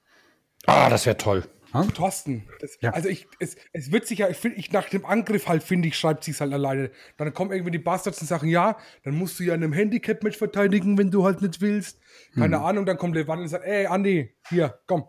Ah, 0.67 0.89
das 0.89 1.07
wäre 1.07 1.17
toll. 1.17 1.45
Hm? 1.73 1.95
Thorsten. 1.95 2.47
Das, 2.61 2.77
ja. 2.81 2.91
Also 2.91 3.09
ich, 3.09 3.27
es, 3.39 3.57
es 3.73 3.91
wird 3.91 4.07
sich 4.07 4.19
ja, 4.19 4.29
ich 4.29 4.37
finde, 4.37 4.59
ich 4.59 4.73
nach 4.73 4.89
dem 4.91 5.07
Angriff 5.07 5.49
halt, 5.49 5.63
finde 5.63 5.89
ich, 5.89 5.97
schreibt 5.97 6.23
sich 6.23 6.39
halt 6.39 6.53
alleine. 6.53 6.91
Dann 7.17 7.33
kommen 7.33 7.51
irgendwie 7.51 7.71
die 7.71 7.79
Bastards 7.79 8.21
und 8.21 8.27
sagen, 8.27 8.49
ja, 8.49 8.77
dann 9.05 9.15
musst 9.15 9.41
du 9.41 9.45
ja 9.45 9.55
in 9.55 9.65
einem 9.65 9.73
Handicap-Match 9.73 10.37
verteidigen, 10.37 10.99
wenn 10.99 11.11
du 11.11 11.25
halt 11.25 11.41
nicht 11.41 11.63
willst. 11.63 11.99
Keine 12.35 12.59
hm. 12.59 12.65
Ahnung, 12.65 12.87
dann 12.87 12.99
kommt 12.99 13.15
Levaniel 13.15 13.45
und 13.45 13.49
sagt, 13.49 13.65
ey, 13.65 13.87
Andy, 13.87 14.35
hier, 14.51 14.79
komm, 14.87 15.05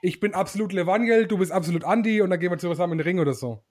ich 0.00 0.20
bin 0.20 0.34
absolut 0.34 0.72
Levangel, 0.72 1.26
du 1.26 1.38
bist 1.38 1.52
absolut 1.52 1.84
Andy 1.84 2.20
und 2.20 2.30
dann 2.30 2.40
gehen 2.40 2.50
wir 2.50 2.58
zusammen 2.58 2.92
in 2.92 2.98
den 2.98 3.06
Ring 3.06 3.18
oder 3.18 3.34
so. 3.34 3.62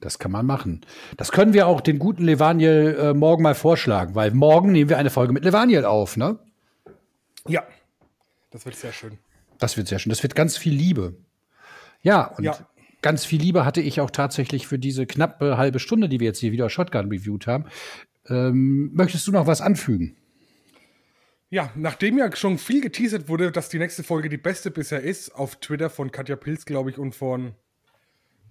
Das 0.00 0.18
kann 0.18 0.32
man 0.32 0.46
machen. 0.46 0.80
Das 1.16 1.30
können 1.30 1.52
wir 1.52 1.66
auch 1.66 1.82
den 1.82 1.98
guten 1.98 2.24
Levaniel 2.24 2.96
äh, 2.98 3.14
morgen 3.14 3.42
mal 3.42 3.54
vorschlagen, 3.54 4.14
weil 4.14 4.30
morgen 4.30 4.72
nehmen 4.72 4.88
wir 4.88 4.98
eine 4.98 5.10
Folge 5.10 5.32
mit 5.32 5.44
Levaniel 5.44 5.84
auf, 5.84 6.16
ne? 6.16 6.38
Ja. 7.46 7.64
Das 8.50 8.64
wird 8.64 8.76
sehr 8.76 8.92
schön. 8.92 9.18
Das 9.58 9.76
wird 9.76 9.88
sehr 9.88 9.98
schön. 9.98 10.10
Das 10.10 10.22
wird 10.22 10.34
ganz 10.34 10.56
viel 10.56 10.72
Liebe. 10.72 11.16
Ja, 12.02 12.24
und 12.24 12.44
ja. 12.44 12.56
ganz 13.02 13.26
viel 13.26 13.40
Liebe 13.40 13.64
hatte 13.66 13.82
ich 13.82 14.00
auch 14.00 14.10
tatsächlich 14.10 14.66
für 14.66 14.78
diese 14.78 15.06
knappe 15.06 15.58
halbe 15.58 15.78
Stunde, 15.78 16.08
die 16.08 16.18
wir 16.18 16.28
jetzt 16.28 16.40
hier 16.40 16.50
wieder 16.50 16.70
Shotgun 16.70 17.10
reviewed 17.10 17.46
haben. 17.46 17.66
Ähm, 18.26 18.90
möchtest 18.94 19.26
du 19.26 19.32
noch 19.32 19.46
was 19.46 19.60
anfügen? 19.60 20.16
Ja, 21.52 21.72
nachdem 21.74 22.16
ja 22.16 22.34
schon 22.36 22.58
viel 22.58 22.80
geteasert 22.80 23.28
wurde, 23.28 23.50
dass 23.50 23.68
die 23.68 23.80
nächste 23.80 24.04
Folge 24.04 24.28
die 24.28 24.36
beste 24.36 24.70
bisher 24.70 25.00
ist, 25.00 25.34
auf 25.34 25.56
Twitter 25.56 25.90
von 25.90 26.12
Katja 26.12 26.36
Pilz, 26.36 26.64
glaube 26.64 26.90
ich, 26.90 26.98
und 26.98 27.12
von 27.12 27.56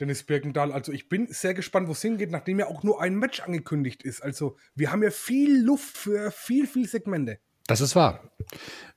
Dennis 0.02 0.24
Birkendahl. 0.24 0.74
Also 0.74 0.92
ich 0.92 1.08
bin 1.08 1.28
sehr 1.28 1.54
gespannt, 1.54 1.88
wo 1.88 1.94
es 1.94 2.02
hingeht, 2.02 2.30
nachdem 2.30 2.60
ja 2.60 2.68
auch 2.68 2.84
nur 2.84 3.02
ein 3.02 3.16
Match 3.16 3.40
angekündigt 3.40 4.04
ist. 4.04 4.22
Also 4.22 4.58
wir 4.76 4.92
haben 4.92 5.02
ja 5.02 5.12
viel 5.12 5.64
Luft 5.64 5.98
für 5.98 6.30
viel, 6.32 6.68
viel 6.68 6.90
Segmente. 6.90 7.40
Das 7.70 7.82
ist 7.82 7.96
wahr. 7.96 8.32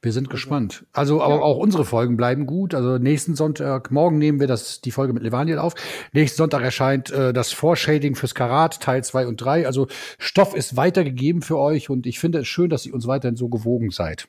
Wir 0.00 0.12
sind 0.12 0.30
gespannt. 0.30 0.86
Also, 0.94 1.22
aber 1.22 1.42
auch 1.42 1.58
unsere 1.58 1.84
Folgen 1.84 2.16
bleiben 2.16 2.46
gut. 2.46 2.74
Also 2.74 2.96
nächsten 2.96 3.36
Sonntag, 3.36 3.90
morgen 3.90 4.16
nehmen 4.16 4.40
wir 4.40 4.46
das, 4.46 4.80
die 4.80 4.90
Folge 4.90 5.12
mit 5.12 5.22
Levaniel 5.22 5.58
auf. 5.58 5.74
Nächsten 6.14 6.38
Sonntag 6.38 6.62
erscheint 6.62 7.10
äh, 7.10 7.34
das 7.34 7.52
Vorshading 7.52 8.14
fürs 8.14 8.34
Karat, 8.34 8.80
Teil 8.80 9.04
2 9.04 9.26
und 9.26 9.36
3. 9.36 9.66
Also 9.66 9.88
Stoff 10.18 10.56
ist 10.56 10.74
weitergegeben 10.74 11.42
für 11.42 11.58
euch 11.58 11.90
und 11.90 12.06
ich 12.06 12.18
finde 12.18 12.38
es 12.38 12.48
schön, 12.48 12.70
dass 12.70 12.86
ihr 12.86 12.94
uns 12.94 13.06
weiterhin 13.06 13.36
so 13.36 13.50
gewogen 13.50 13.90
seid. 13.90 14.26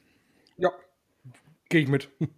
Ja, 0.57 0.71
gehe 1.69 1.81
ich 1.81 1.87
mit. 1.87 2.09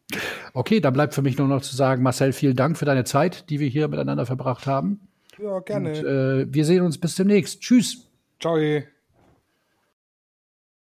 Okay, 0.54 0.80
dann 0.80 0.94
bleibt 0.94 1.14
für 1.14 1.22
mich 1.22 1.38
nur 1.38 1.50
noch 1.50 1.62
zu 1.62 1.76
sagen, 1.76 2.02
Marcel, 2.02 2.32
vielen 2.32 2.56
Dank 2.56 2.78
für 2.78 2.86
deine 2.86 3.04
Zeit, 3.04 3.50
die 3.50 3.60
wir 3.60 3.68
hier 3.68 3.90
miteinander 3.90 4.26
verbracht 4.26 4.68
haben. 4.68 5.10
Ja, 5.38 5.60
gerne. 5.60 5.90
Und, 5.90 6.06
äh, 6.06 6.54
wir 6.54 6.64
sehen 6.64 6.82
uns 6.82 6.98
bis 6.98 7.16
demnächst. 7.16 7.60
Tschüss. 7.60 8.08
Ciao. 8.40 8.58